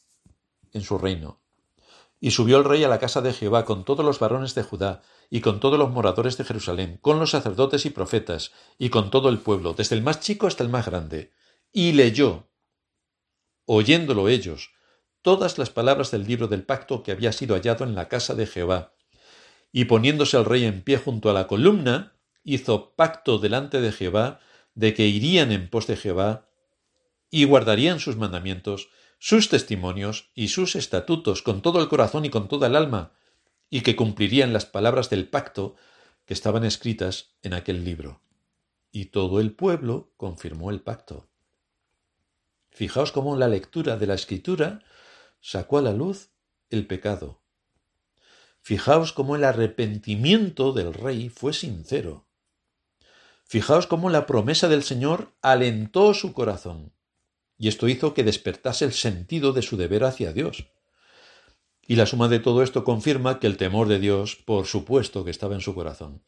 en 0.75 0.83
su 0.83 0.99
reino. 0.99 1.41
Y 2.21 2.33
subió 2.33 2.59
el 2.59 2.65
rey 2.65 2.85
a 2.85 2.89
la 2.89 2.99
casa 2.99 3.23
de 3.23 3.33
Jehová 3.33 3.65
con 3.65 3.87
todos 3.87 4.05
los 4.05 4.19
varones 4.19 4.55
de 4.55 4.63
Judá 4.63 5.01
y 5.31 5.41
con 5.41 5.59
todos 5.59 5.79
los 5.79 5.91
moradores 5.91 6.37
de 6.37 6.45
Jerusalén, 6.45 6.99
con 7.01 7.19
los 7.19 7.31
sacerdotes 7.31 7.87
y 7.87 7.91
profetas, 7.91 8.53
y 8.77 8.91
con 8.91 9.11
todo 9.11 9.31
el 9.31 9.39
pueblo, 9.39 9.73
desde 9.73 9.97
el 9.97 10.03
más 10.03 10.21
chico 10.21 10.47
hasta 10.47 10.65
el 10.65 10.69
más 10.69 10.85
grande, 10.85 11.33
y 11.73 11.93
leyó, 11.93 12.51
oyéndolo 13.65 14.29
ellos, 14.29 14.73
todas 15.29 15.59
las 15.59 15.69
palabras 15.69 16.11
del 16.11 16.27
libro 16.27 16.49
del 16.49 16.63
pacto 16.63 17.03
que 17.03 17.13
había 17.13 17.33
sido 17.33 17.55
hallado 17.55 17.85
en 17.85 17.95
la 17.95 18.09
casa 18.09 18.35
de 18.35 18.47
Jehová. 18.47 18.95
Y 19.73 19.85
poniéndose 19.85 20.39
el 20.39 20.47
rey 20.47 20.65
en 20.65 20.81
pie 20.81 20.97
junto 20.97 21.29
a 21.29 21.35
la 21.35 21.47
columna, 21.47 22.15
hizo 22.45 22.95
pacto 22.97 23.39
delante 23.39 23.83
de 23.83 23.93
Jehová 23.93 24.41
de 24.75 24.95
que 24.95 25.07
irían 25.07 25.53
en 25.53 25.69
pos 25.69 25.87
de 25.87 25.99
Jehová 25.99 26.49
y 27.31 27.45
guardarían 27.45 28.01
sus 28.01 28.17
mandamientos, 28.17 28.89
sus 29.19 29.51
testimonios 29.51 30.31
y 30.35 30.49
sus 30.49 30.77
estatutos 30.77 31.43
con 31.43 31.61
todo 31.61 31.83
el 31.83 31.89
corazón 31.89 32.25
y 32.25 32.31
con 32.31 32.49
toda 32.49 32.69
el 32.69 32.75
alma, 32.75 33.13
y 33.69 33.83
que 33.83 33.97
cumplirían 33.97 34.55
las 34.55 34.65
palabras 34.65 35.11
del 35.11 35.29
pacto 35.29 35.77
que 36.25 36.33
estaban 36.33 36.65
escritas 36.65 37.35
en 37.43 37.53
aquel 37.53 37.85
libro. 37.85 38.23
Y 38.93 39.11
todo 39.11 39.41
el 39.41 39.53
pueblo 39.53 40.11
confirmó 40.17 40.71
el 40.71 40.81
pacto. 40.81 41.29
Fijaos 42.71 43.13
cómo 43.13 43.37
la 43.37 43.49
lectura 43.49 43.99
de 43.99 44.07
la 44.07 44.15
escritura 44.15 44.81
sacó 45.41 45.79
a 45.79 45.83
la 45.83 45.93
luz 45.93 46.31
el 46.71 46.87
pecado. 46.87 47.43
Fijaos 48.61 49.13
cómo 49.13 49.37
el 49.37 49.45
arrepentimiento 49.45 50.73
del 50.73 50.93
rey 50.93 51.29
fue 51.29 51.53
sincero. 51.53 52.27
Fijaos 53.45 53.87
cómo 53.87 54.11
la 54.11 54.27
promesa 54.27 54.69
del 54.69 54.83
Señor 54.83 55.33
alentó 55.41 56.13
su 56.13 56.35
corazón, 56.35 56.93
y 57.57 57.69
esto 57.69 57.89
hizo 57.89 58.13
que 58.13 58.25
despertase 58.25 58.85
el 58.85 58.93
sentido 58.93 59.53
de 59.53 59.63
su 59.63 59.77
deber 59.77 60.05
hacia 60.05 60.33
Dios. 60.33 60.69
Y 61.87 61.97
la 61.97 62.05
suma 62.05 62.29
de 62.29 62.41
todo 62.41 62.63
esto 62.63 62.85
confirma 62.85 63.41
que 63.41 63.47
el 63.47 63.57
temor 63.57 63.89
de 63.89 63.99
Dios, 63.99 64.37
por 64.37 64.67
supuesto, 64.67 65.25
que 65.25 65.31
estaba 65.31 65.55
en 65.55 65.63
su 65.63 65.75
corazón. 65.75 66.23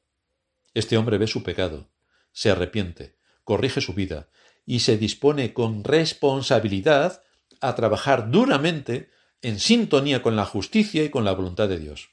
Este 0.73 0.97
hombre 0.97 1.19
ve 1.19 1.27
su 1.27 1.43
pecado, 1.43 1.91
se 2.33 2.51
arrepiente, 2.51 3.19
corrige 3.45 3.83
su 3.83 3.93
vida 3.93 4.31
y 4.65 4.81
se 4.81 4.97
dispone 4.97 5.53
con 5.53 5.85
responsabilidad 5.85 7.23
a 7.61 7.75
trabajar 7.75 8.31
duramente 8.31 9.11
en 9.43 9.59
sintonía 9.59 10.23
con 10.23 10.37
la 10.37 10.45
justicia 10.45 11.05
y 11.05 11.11
con 11.11 11.25
la 11.25 11.33
voluntad 11.33 11.69
de 11.69 11.79
Dios. 11.79 12.11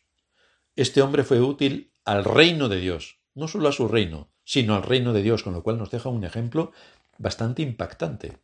Este 0.75 1.01
hombre 1.01 1.23
fue 1.23 1.41
útil 1.41 1.93
al 2.05 2.23
reino 2.23 2.69
de 2.69 2.79
Dios, 2.79 3.19
no 3.33 3.47
solo 3.47 3.67
a 3.69 3.71
su 3.71 3.87
reino, 3.87 4.29
sino 4.43 4.75
al 4.75 4.83
reino 4.83 5.13
de 5.13 5.23
Dios, 5.23 5.43
con 5.43 5.53
lo 5.53 5.63
cual 5.63 5.77
nos 5.77 5.91
deja 5.91 6.09
un 6.09 6.23
ejemplo 6.23 6.71
bastante 7.17 7.61
impactante. 7.61 8.37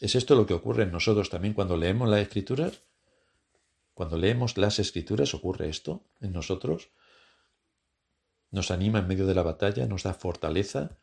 ¿Es 0.00 0.14
esto 0.14 0.34
lo 0.34 0.46
que 0.46 0.54
ocurre 0.54 0.84
en 0.84 0.92
nosotros 0.92 1.30
también 1.30 1.54
cuando 1.54 1.76
leemos 1.76 2.08
las 2.08 2.20
escrituras? 2.20 2.82
Cuando 3.94 4.16
leemos 4.16 4.56
las 4.56 4.78
escrituras 4.78 5.34
ocurre 5.34 5.68
esto 5.68 6.02
en 6.20 6.32
nosotros. 6.32 6.90
Nos 8.50 8.70
anima 8.70 8.98
en 8.98 9.08
medio 9.08 9.26
de 9.26 9.34
la 9.34 9.42
batalla, 9.42 9.86
nos 9.86 10.02
da 10.02 10.14
fortaleza, 10.14 10.98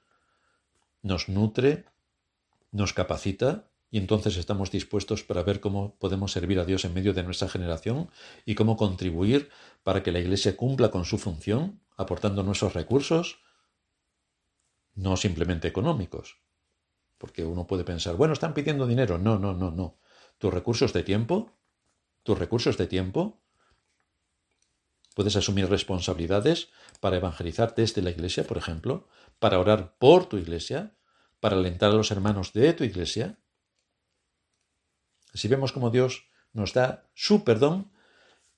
nos 1.02 1.30
nutre, 1.30 1.86
nos 2.72 2.94
capacita 2.94 3.70
y 3.90 3.98
entonces 3.98 4.36
estamos 4.38 4.72
dispuestos 4.72 5.24
para 5.24 5.44
ver 5.44 5.60
cómo 5.60 5.96
podemos 5.98 6.32
servir 6.32 6.60
a 6.60 6.66
Dios 6.66 6.84
en 6.84 6.94
medio 6.94 7.14
de 7.14 7.24
nuestra 7.24 7.48
generación 7.48 8.10
y 8.46 8.56
cómo 8.56 8.76
contribuir 8.76 9.50
para 9.84 10.04
que 10.04 10.12
la 10.12 10.20
Iglesia 10.20 10.58
cumpla 10.58 10.92
con 10.92 11.06
su 11.06 11.18
función, 11.18 11.80
aportando 11.96 12.44
nuestros 12.44 12.74
recursos, 12.74 13.40
no 14.96 15.16
simplemente 15.16 15.68
económicos. 15.68 16.38
Porque 17.18 17.46
uno 17.46 17.66
puede 17.66 17.84
pensar, 17.84 18.16
bueno, 18.16 18.34
están 18.34 18.54
pidiendo 18.54 18.86
dinero. 18.86 19.18
No, 19.18 19.40
no, 19.40 19.54
no, 19.54 19.72
no. 19.72 19.98
Tus 20.38 20.54
recursos 20.54 20.92
de 20.94 21.04
tiempo, 21.04 21.52
tus 22.24 22.38
recursos 22.38 22.78
de 22.78 22.88
tiempo. 22.88 23.40
Puedes 25.16 25.36
asumir 25.36 25.68
responsabilidades 25.70 26.70
para 27.00 27.18
evangelizar 27.18 27.74
desde 27.74 28.02
la 28.02 28.12
iglesia, 28.12 28.46
por 28.46 28.58
ejemplo, 28.58 29.08
para 29.40 29.60
orar 29.60 29.96
por 29.98 30.26
tu 30.28 30.38
iglesia, 30.38 30.96
para 31.40 31.56
alentar 31.56 31.92
a 31.92 31.96
los 31.96 32.12
hermanos 32.12 32.54
de 32.54 32.74
tu 32.74 32.84
iglesia. 32.84 33.40
Así 35.38 35.48
vemos 35.48 35.72
como 35.72 35.92
Dios 35.92 36.26
nos 36.52 36.74
da 36.74 37.06
su 37.14 37.44
perdón 37.44 37.92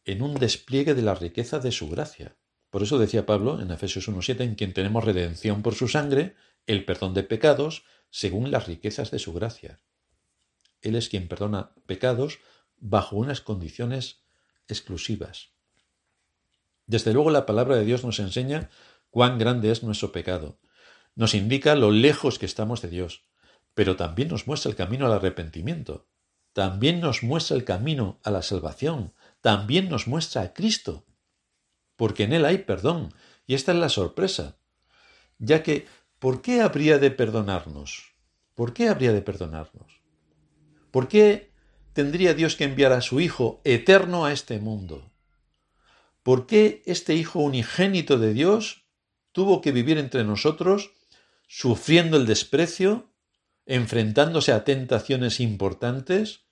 en 0.05 0.21
un 0.21 0.35
despliegue 0.35 0.93
de 0.93 1.01
la 1.01 1.13
riqueza 1.13 1.59
de 1.59 1.73
su 1.73 1.89
gracia. 1.89 2.37
Por 2.69 2.83
eso 2.83 2.97
decía 2.97 3.25
Pablo 3.25 3.59
en 3.59 3.69
Efesios 3.69 4.07
1.7, 4.07 4.39
en 4.45 4.55
quien 4.55 4.71
tenemos 4.71 5.03
redención 5.03 5.61
por 5.61 5.75
su 5.75 5.89
sangre, 5.89 6.37
el 6.67 6.85
perdón 6.85 7.13
de 7.13 7.23
pecados, 7.23 7.83
según 8.11 8.49
las 8.49 8.65
riquezas 8.65 9.11
de 9.11 9.19
su 9.19 9.33
gracia. 9.33 9.81
Él 10.79 10.95
es 10.95 11.09
quien 11.09 11.27
perdona 11.27 11.73
pecados 11.85 12.39
bajo 12.77 13.17
unas 13.17 13.41
condiciones 13.41 14.21
exclusivas. 14.69 15.49
Desde 16.85 17.11
luego 17.11 17.29
la 17.29 17.45
palabra 17.45 17.75
de 17.75 17.83
Dios 17.83 18.05
nos 18.05 18.19
enseña 18.19 18.69
cuán 19.09 19.37
grande 19.37 19.69
es 19.69 19.83
nuestro 19.83 20.13
pecado, 20.13 20.61
nos 21.13 21.33
indica 21.33 21.75
lo 21.75 21.91
lejos 21.91 22.39
que 22.39 22.45
estamos 22.45 22.81
de 22.81 22.87
Dios, 22.87 23.25
pero 23.73 23.97
también 23.97 24.29
nos 24.29 24.47
muestra 24.47 24.71
el 24.71 24.77
camino 24.77 25.07
al 25.07 25.11
arrepentimiento, 25.11 26.07
también 26.53 26.99
nos 26.99 27.23
muestra 27.23 27.55
el 27.55 27.63
camino 27.63 28.19
a 28.23 28.31
la 28.31 28.41
salvación, 28.41 29.13
también 29.41 29.89
nos 29.89 30.07
muestra 30.07 30.41
a 30.41 30.53
Cristo, 30.53 31.05
porque 31.95 32.23
en 32.23 32.33
Él 32.33 32.45
hay 32.45 32.59
perdón, 32.59 33.13
y 33.45 33.55
esta 33.55 33.71
es 33.71 33.77
la 33.77 33.89
sorpresa, 33.89 34.57
ya 35.37 35.63
que 35.63 35.87
¿por 36.19 36.41
qué 36.41 36.61
habría 36.61 36.97
de 36.97 37.11
perdonarnos? 37.11 38.13
¿Por 38.55 38.73
qué 38.73 38.89
habría 38.89 39.13
de 39.13 39.21
perdonarnos? 39.21 40.01
¿Por 40.91 41.07
qué 41.07 41.51
tendría 41.93 42.33
Dios 42.33 42.55
que 42.55 42.65
enviar 42.65 42.91
a 42.91 43.01
su 43.01 43.19
Hijo 43.21 43.61
eterno 43.63 44.25
a 44.25 44.33
este 44.33 44.59
mundo? 44.59 45.11
¿Por 46.23 46.45
qué 46.45 46.81
este 46.85 47.15
Hijo 47.15 47.39
unigénito 47.39 48.17
de 48.17 48.33
Dios 48.33 48.85
tuvo 49.31 49.61
que 49.61 49.71
vivir 49.71 49.97
entre 49.97 50.23
nosotros, 50.23 50.91
sufriendo 51.47 52.17
el 52.17 52.25
desprecio, 52.25 53.08
enfrentándose 53.69 54.51
a 54.51 54.63
tentaciones 54.63 55.39
importantes, 55.39 56.47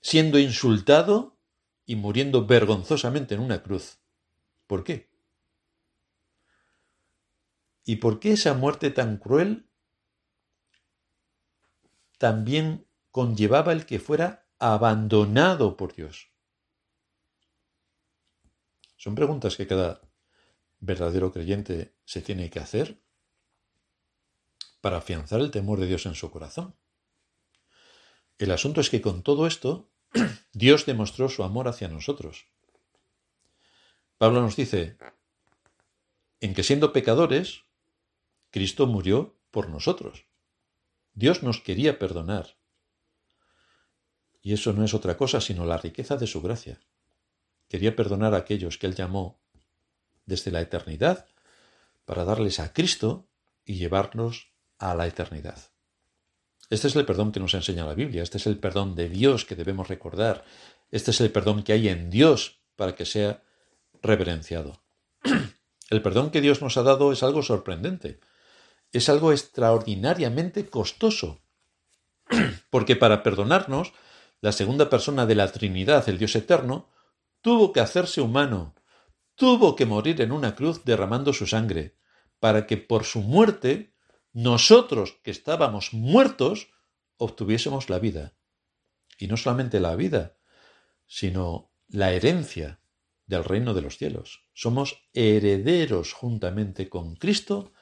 siendo 0.00 0.40
insultado 0.40 1.38
y 1.86 1.94
muriendo 1.94 2.46
vergonzosamente 2.46 3.36
en 3.36 3.40
una 3.40 3.62
cruz? 3.62 4.00
¿Por 4.66 4.82
qué? 4.82 5.08
¿Y 7.84 7.96
por 7.96 8.18
qué 8.18 8.32
esa 8.32 8.54
muerte 8.54 8.90
tan 8.90 9.18
cruel 9.18 9.70
también 12.18 12.88
conllevaba 13.12 13.72
el 13.72 13.86
que 13.86 14.00
fuera 14.00 14.48
abandonado 14.58 15.76
por 15.76 15.94
Dios? 15.94 16.32
Son 18.96 19.14
preguntas 19.14 19.56
que 19.56 19.68
cada 19.68 20.00
verdadero 20.80 21.32
creyente 21.32 21.94
se 22.04 22.20
tiene 22.20 22.50
que 22.50 22.58
hacer. 22.58 23.00
Para 24.80 24.98
afianzar 24.98 25.40
el 25.40 25.50
temor 25.50 25.80
de 25.80 25.86
Dios 25.86 26.06
en 26.06 26.14
su 26.14 26.30
corazón. 26.30 26.74
El 28.38 28.52
asunto 28.52 28.80
es 28.80 28.90
que 28.90 29.00
con 29.00 29.22
todo 29.22 29.46
esto, 29.46 29.90
Dios 30.52 30.86
demostró 30.86 31.28
su 31.28 31.42
amor 31.42 31.68
hacia 31.68 31.88
nosotros. 31.88 32.46
Pablo 34.16 34.40
nos 34.40 34.56
dice, 34.56 34.96
en 36.40 36.54
que 36.54 36.62
siendo 36.62 36.92
pecadores, 36.92 37.64
Cristo 38.50 38.86
murió 38.86 39.36
por 39.50 39.68
nosotros. 39.68 40.24
Dios 41.14 41.42
nos 41.42 41.60
quería 41.60 41.98
perdonar. 41.98 42.56
Y 44.40 44.52
eso 44.52 44.72
no 44.72 44.84
es 44.84 44.94
otra 44.94 45.16
cosa 45.16 45.40
sino 45.40 45.64
la 45.64 45.78
riqueza 45.78 46.16
de 46.16 46.26
su 46.26 46.40
gracia. 46.40 46.80
Quería 47.68 47.96
perdonar 47.96 48.34
a 48.34 48.38
aquellos 48.38 48.78
que 48.78 48.86
Él 48.86 48.94
llamó 48.94 49.40
desde 50.26 50.50
la 50.50 50.60
eternidad 50.60 51.26
para 52.04 52.24
darles 52.24 52.60
a 52.60 52.72
Cristo 52.72 53.28
y 53.64 53.74
llevarnos 53.74 54.52
a 54.78 54.94
la 54.94 55.06
eternidad. 55.06 55.58
Este 56.70 56.88
es 56.88 56.96
el 56.96 57.06
perdón 57.06 57.32
que 57.32 57.40
nos 57.40 57.54
enseña 57.54 57.86
la 57.86 57.94
Biblia, 57.94 58.22
este 58.22 58.38
es 58.38 58.46
el 58.46 58.58
perdón 58.58 58.94
de 58.94 59.08
Dios 59.08 59.44
que 59.44 59.56
debemos 59.56 59.88
recordar, 59.88 60.44
este 60.90 61.10
es 61.12 61.20
el 61.20 61.30
perdón 61.30 61.62
que 61.62 61.72
hay 61.72 61.88
en 61.88 62.10
Dios 62.10 62.60
para 62.76 62.94
que 62.94 63.06
sea 63.06 63.42
reverenciado. 64.02 64.82
El 65.90 66.02
perdón 66.02 66.30
que 66.30 66.42
Dios 66.42 66.60
nos 66.60 66.76
ha 66.76 66.82
dado 66.82 67.12
es 67.12 67.22
algo 67.22 67.42
sorprendente, 67.42 68.20
es 68.92 69.08
algo 69.08 69.32
extraordinariamente 69.32 70.68
costoso, 70.68 71.40
porque 72.70 72.94
para 72.94 73.22
perdonarnos, 73.22 73.94
la 74.42 74.52
segunda 74.52 74.90
persona 74.90 75.24
de 75.24 75.34
la 75.34 75.50
Trinidad, 75.50 76.06
el 76.10 76.18
Dios 76.18 76.36
eterno, 76.36 76.90
tuvo 77.40 77.72
que 77.72 77.80
hacerse 77.80 78.20
humano, 78.20 78.74
tuvo 79.34 79.74
que 79.76 79.86
morir 79.86 80.20
en 80.20 80.30
una 80.30 80.54
cruz 80.54 80.84
derramando 80.84 81.32
su 81.32 81.46
sangre, 81.46 81.96
para 82.38 82.66
que 82.66 82.76
por 82.76 83.04
su 83.04 83.20
muerte 83.20 83.94
nosotros 84.38 85.18
que 85.24 85.32
estábamos 85.32 85.92
muertos 85.92 86.68
obtuviésemos 87.16 87.90
la 87.90 87.98
vida. 87.98 88.36
Y 89.18 89.26
no 89.26 89.36
solamente 89.36 89.80
la 89.80 89.96
vida, 89.96 90.36
sino 91.08 91.72
la 91.88 92.12
herencia 92.12 92.78
del 93.26 93.42
reino 93.42 93.74
de 93.74 93.82
los 93.82 93.98
cielos. 93.98 94.44
Somos 94.54 95.02
herederos 95.12 96.12
juntamente 96.12 96.88
con 96.88 97.16
Cristo 97.16 97.72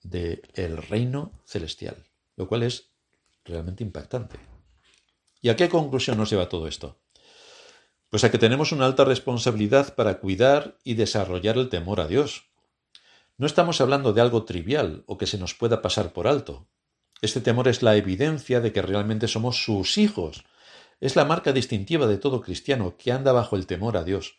del 0.00 0.78
reino 0.88 1.32
celestial, 1.44 2.02
lo 2.36 2.48
cual 2.48 2.62
es 2.62 2.94
realmente 3.44 3.84
impactante. 3.84 4.38
¿Y 5.42 5.50
a 5.50 5.56
qué 5.56 5.68
conclusión 5.68 6.16
nos 6.16 6.30
lleva 6.30 6.48
todo 6.48 6.66
esto? 6.66 6.98
Pues 8.08 8.24
a 8.24 8.30
que 8.30 8.38
tenemos 8.38 8.72
una 8.72 8.86
alta 8.86 9.04
responsabilidad 9.04 9.94
para 9.94 10.18
cuidar 10.18 10.78
y 10.82 10.94
desarrollar 10.94 11.58
el 11.58 11.68
temor 11.68 12.00
a 12.00 12.08
Dios, 12.08 12.53
no 13.36 13.46
estamos 13.46 13.80
hablando 13.80 14.12
de 14.12 14.20
algo 14.20 14.44
trivial 14.44 15.02
o 15.06 15.18
que 15.18 15.26
se 15.26 15.38
nos 15.38 15.54
pueda 15.54 15.82
pasar 15.82 16.12
por 16.12 16.28
alto. 16.28 16.68
Este 17.20 17.40
temor 17.40 17.66
es 17.66 17.82
la 17.82 17.96
evidencia 17.96 18.60
de 18.60 18.72
que 18.72 18.82
realmente 18.82 19.26
somos 19.26 19.64
sus 19.64 19.98
hijos. 19.98 20.44
Es 21.00 21.16
la 21.16 21.24
marca 21.24 21.52
distintiva 21.52 22.06
de 22.06 22.18
todo 22.18 22.40
cristiano 22.40 22.96
que 22.96 23.10
anda 23.10 23.32
bajo 23.32 23.56
el 23.56 23.66
temor 23.66 23.96
a 23.96 24.04
Dios. 24.04 24.38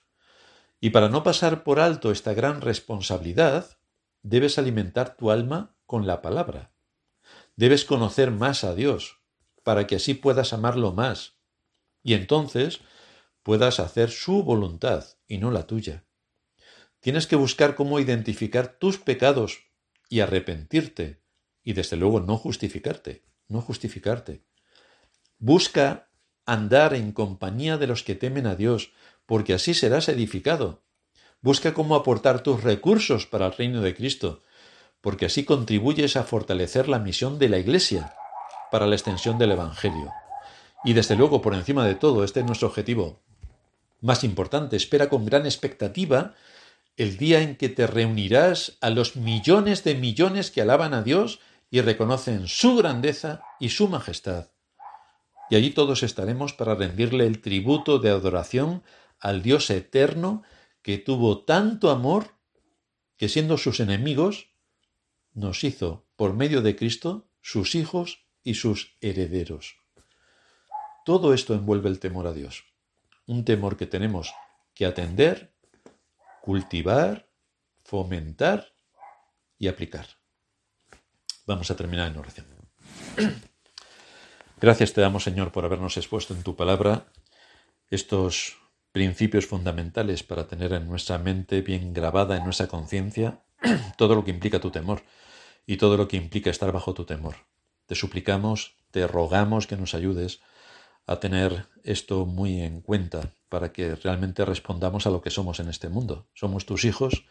Y 0.79 0.91
para 0.91 1.09
no 1.09 1.23
pasar 1.23 1.63
por 1.63 1.79
alto 1.79 2.11
esta 2.11 2.33
gran 2.33 2.61
responsabilidad, 2.61 3.77
debes 4.21 4.57
alimentar 4.57 5.17
tu 5.17 5.29
alma 5.29 5.75
con 5.85 6.07
la 6.07 6.21
palabra. 6.21 6.71
Debes 7.57 7.83
conocer 7.83 8.31
más 8.31 8.63
a 8.63 8.75
Dios, 8.75 9.19
para 9.63 9.87
que 9.87 9.95
así 9.97 10.13
puedas 10.13 10.53
amarlo 10.53 10.93
más. 10.93 11.33
Y 12.01 12.13
entonces 12.13 12.79
puedas 13.43 13.79
hacer 13.79 14.09
su 14.09 14.43
voluntad 14.43 15.05
y 15.27 15.37
no 15.37 15.51
la 15.51 15.67
tuya. 15.67 16.04
Tienes 17.05 17.27
que 17.27 17.35
buscar 17.35 17.75
cómo 17.75 17.99
identificar 17.99 18.79
tus 18.79 18.97
pecados 18.97 19.59
y 20.09 20.21
arrepentirte 20.21 21.21
y 21.61 21.73
desde 21.73 21.97
luego 21.97 22.19
no 22.19 22.35
justificarte, 22.35 23.23
no 23.47 23.61
justificarte. 23.61 24.43
Busca 25.37 26.09
andar 26.47 26.95
en 26.95 27.11
compañía 27.11 27.77
de 27.77 27.85
los 27.85 28.01
que 28.01 28.15
temen 28.15 28.47
a 28.47 28.55
Dios, 28.55 28.91
porque 29.27 29.53
así 29.53 29.75
serás 29.75 30.09
edificado. 30.09 30.83
Busca 31.41 31.75
cómo 31.75 31.93
aportar 31.93 32.41
tus 32.41 32.63
recursos 32.63 33.27
para 33.27 33.45
el 33.45 33.53
reino 33.53 33.83
de 33.83 33.93
Cristo, 33.93 34.41
porque 34.99 35.27
así 35.27 35.45
contribuyes 35.45 36.17
a 36.17 36.23
fortalecer 36.23 36.87
la 36.87 36.97
misión 36.97 37.37
de 37.37 37.49
la 37.49 37.59
Iglesia 37.59 38.15
para 38.71 38.87
la 38.87 38.95
extensión 38.95 39.37
del 39.37 39.51
Evangelio. 39.51 40.11
Y 40.83 40.93
desde 40.93 41.15
luego, 41.15 41.43
por 41.43 41.53
encima 41.53 41.85
de 41.85 41.93
todo, 41.93 42.23
este 42.23 42.39
es 42.39 42.47
nuestro 42.47 42.69
objetivo 42.69 43.21
más 44.01 44.23
importante. 44.23 44.75
Espera 44.75 45.07
con 45.07 45.23
gran 45.23 45.45
expectativa 45.45 46.33
el 46.97 47.17
día 47.17 47.41
en 47.41 47.55
que 47.55 47.69
te 47.69 47.87
reunirás 47.87 48.77
a 48.81 48.89
los 48.89 49.15
millones 49.15 49.83
de 49.83 49.95
millones 49.95 50.51
que 50.51 50.61
alaban 50.61 50.93
a 50.93 51.03
Dios 51.03 51.39
y 51.69 51.81
reconocen 51.81 52.47
su 52.47 52.75
grandeza 52.75 53.43
y 53.59 53.69
su 53.69 53.87
majestad. 53.87 54.51
Y 55.49 55.55
allí 55.55 55.71
todos 55.71 56.03
estaremos 56.03 56.53
para 56.53 56.75
rendirle 56.75 57.27
el 57.27 57.41
tributo 57.41 57.99
de 57.99 58.09
adoración 58.09 58.83
al 59.19 59.41
Dios 59.43 59.69
eterno 59.69 60.43
que 60.81 60.97
tuvo 60.97 61.43
tanto 61.43 61.89
amor 61.89 62.29
que 63.17 63.29
siendo 63.29 63.57
sus 63.57 63.79
enemigos, 63.79 64.49
nos 65.33 65.63
hizo, 65.63 66.05
por 66.15 66.33
medio 66.33 66.61
de 66.61 66.75
Cristo, 66.75 67.27
sus 67.41 67.75
hijos 67.75 68.25
y 68.43 68.55
sus 68.55 68.95
herederos. 69.01 69.77
Todo 71.05 71.33
esto 71.33 71.53
envuelve 71.53 71.89
el 71.89 71.99
temor 71.99 72.27
a 72.27 72.33
Dios, 72.33 72.65
un 73.25 73.45
temor 73.45 73.77
que 73.77 73.85
tenemos 73.85 74.33
que 74.73 74.85
atender 74.85 75.54
cultivar, 76.45 77.27
fomentar 77.83 78.71
y 79.57 79.67
aplicar. 79.67 80.05
Vamos 81.47 81.71
a 81.71 81.75
terminar 81.75 82.11
en 82.11 82.17
oración. 82.19 82.45
Gracias 84.61 84.93
te 84.93 85.01
damos, 85.01 85.23
Señor, 85.23 85.51
por 85.51 85.65
habernos 85.65 85.97
expuesto 85.97 86.35
en 86.35 86.43
tu 86.43 86.55
palabra 86.55 87.07
estos 87.89 88.57
principios 88.91 89.47
fundamentales 89.47 90.21
para 90.21 90.47
tener 90.47 90.71
en 90.73 90.87
nuestra 90.87 91.17
mente 91.17 91.61
bien 91.61 91.93
grabada 91.93 92.37
en 92.37 92.43
nuestra 92.43 92.67
conciencia 92.67 93.43
todo 93.97 94.13
lo 94.13 94.23
que 94.23 94.29
implica 94.29 94.59
tu 94.59 94.69
temor 94.69 95.01
y 95.65 95.77
todo 95.77 95.97
lo 95.97 96.07
que 96.07 96.17
implica 96.17 96.51
estar 96.51 96.71
bajo 96.71 96.93
tu 96.93 97.05
temor. 97.05 97.37
Te 97.87 97.95
suplicamos, 97.95 98.75
te 98.91 99.07
rogamos 99.07 99.65
que 99.65 99.77
nos 99.77 99.95
ayudes 99.95 100.41
a 101.07 101.19
tener 101.19 101.67
esto 101.83 102.25
muy 102.25 102.61
en 102.61 102.81
cuenta 102.81 103.31
para 103.49 103.71
que 103.71 103.95
realmente 103.95 104.43
respondamos 104.43 105.05
a 105.05 105.11
lo 105.11 105.21
que 105.21 105.29
somos 105.29 105.59
en 105.59 105.69
este 105.69 105.89
mundo. 105.89 106.27
Somos 106.33 106.65
tus 106.65 106.83
hijos 106.83 107.25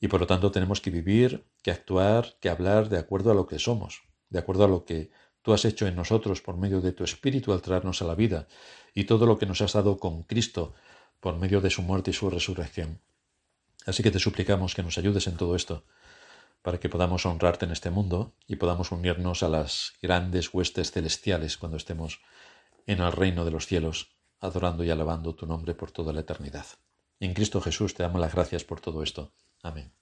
y 0.00 0.08
por 0.08 0.20
lo 0.20 0.26
tanto 0.26 0.50
tenemos 0.50 0.80
que 0.80 0.90
vivir, 0.90 1.44
que 1.62 1.70
actuar, 1.70 2.34
que 2.40 2.48
hablar 2.48 2.88
de 2.88 2.98
acuerdo 2.98 3.30
a 3.30 3.34
lo 3.34 3.46
que 3.46 3.58
somos, 3.58 4.02
de 4.28 4.40
acuerdo 4.40 4.64
a 4.64 4.68
lo 4.68 4.84
que 4.84 5.10
tú 5.42 5.52
has 5.52 5.64
hecho 5.64 5.86
en 5.86 5.96
nosotros 5.96 6.40
por 6.40 6.56
medio 6.56 6.80
de 6.80 6.92
tu 6.92 7.04
Espíritu 7.04 7.52
al 7.52 7.62
traernos 7.62 8.02
a 8.02 8.06
la 8.06 8.14
vida 8.14 8.48
y 8.94 9.04
todo 9.04 9.26
lo 9.26 9.38
que 9.38 9.46
nos 9.46 9.60
has 9.60 9.72
dado 9.72 9.98
con 9.98 10.24
Cristo 10.24 10.74
por 11.20 11.38
medio 11.38 11.60
de 11.60 11.70
su 11.70 11.82
muerte 11.82 12.10
y 12.10 12.14
su 12.14 12.28
resurrección. 12.30 13.00
Así 13.86 14.02
que 14.02 14.10
te 14.10 14.18
suplicamos 14.18 14.74
que 14.74 14.82
nos 14.82 14.98
ayudes 14.98 15.26
en 15.26 15.36
todo 15.36 15.54
esto 15.54 15.84
para 16.62 16.78
que 16.78 16.88
podamos 16.88 17.26
honrarte 17.26 17.64
en 17.64 17.72
este 17.72 17.90
mundo 17.90 18.32
y 18.46 18.56
podamos 18.56 18.92
unirnos 18.92 19.42
a 19.42 19.48
las 19.48 19.94
grandes 20.00 20.54
huestes 20.54 20.92
celestiales 20.92 21.56
cuando 21.58 21.76
estemos 21.76 22.20
en 22.86 23.00
el 23.00 23.12
reino 23.12 23.44
de 23.44 23.50
los 23.50 23.66
cielos, 23.66 24.16
adorando 24.40 24.84
y 24.84 24.90
alabando 24.90 25.34
tu 25.34 25.46
nombre 25.46 25.74
por 25.74 25.90
toda 25.90 26.12
la 26.12 26.20
eternidad. 26.20 26.66
En 27.20 27.34
Cristo 27.34 27.60
Jesús 27.60 27.94
te 27.94 28.02
damos 28.02 28.20
las 28.20 28.34
gracias 28.34 28.64
por 28.64 28.80
todo 28.80 29.02
esto. 29.02 29.32
Amén. 29.62 29.92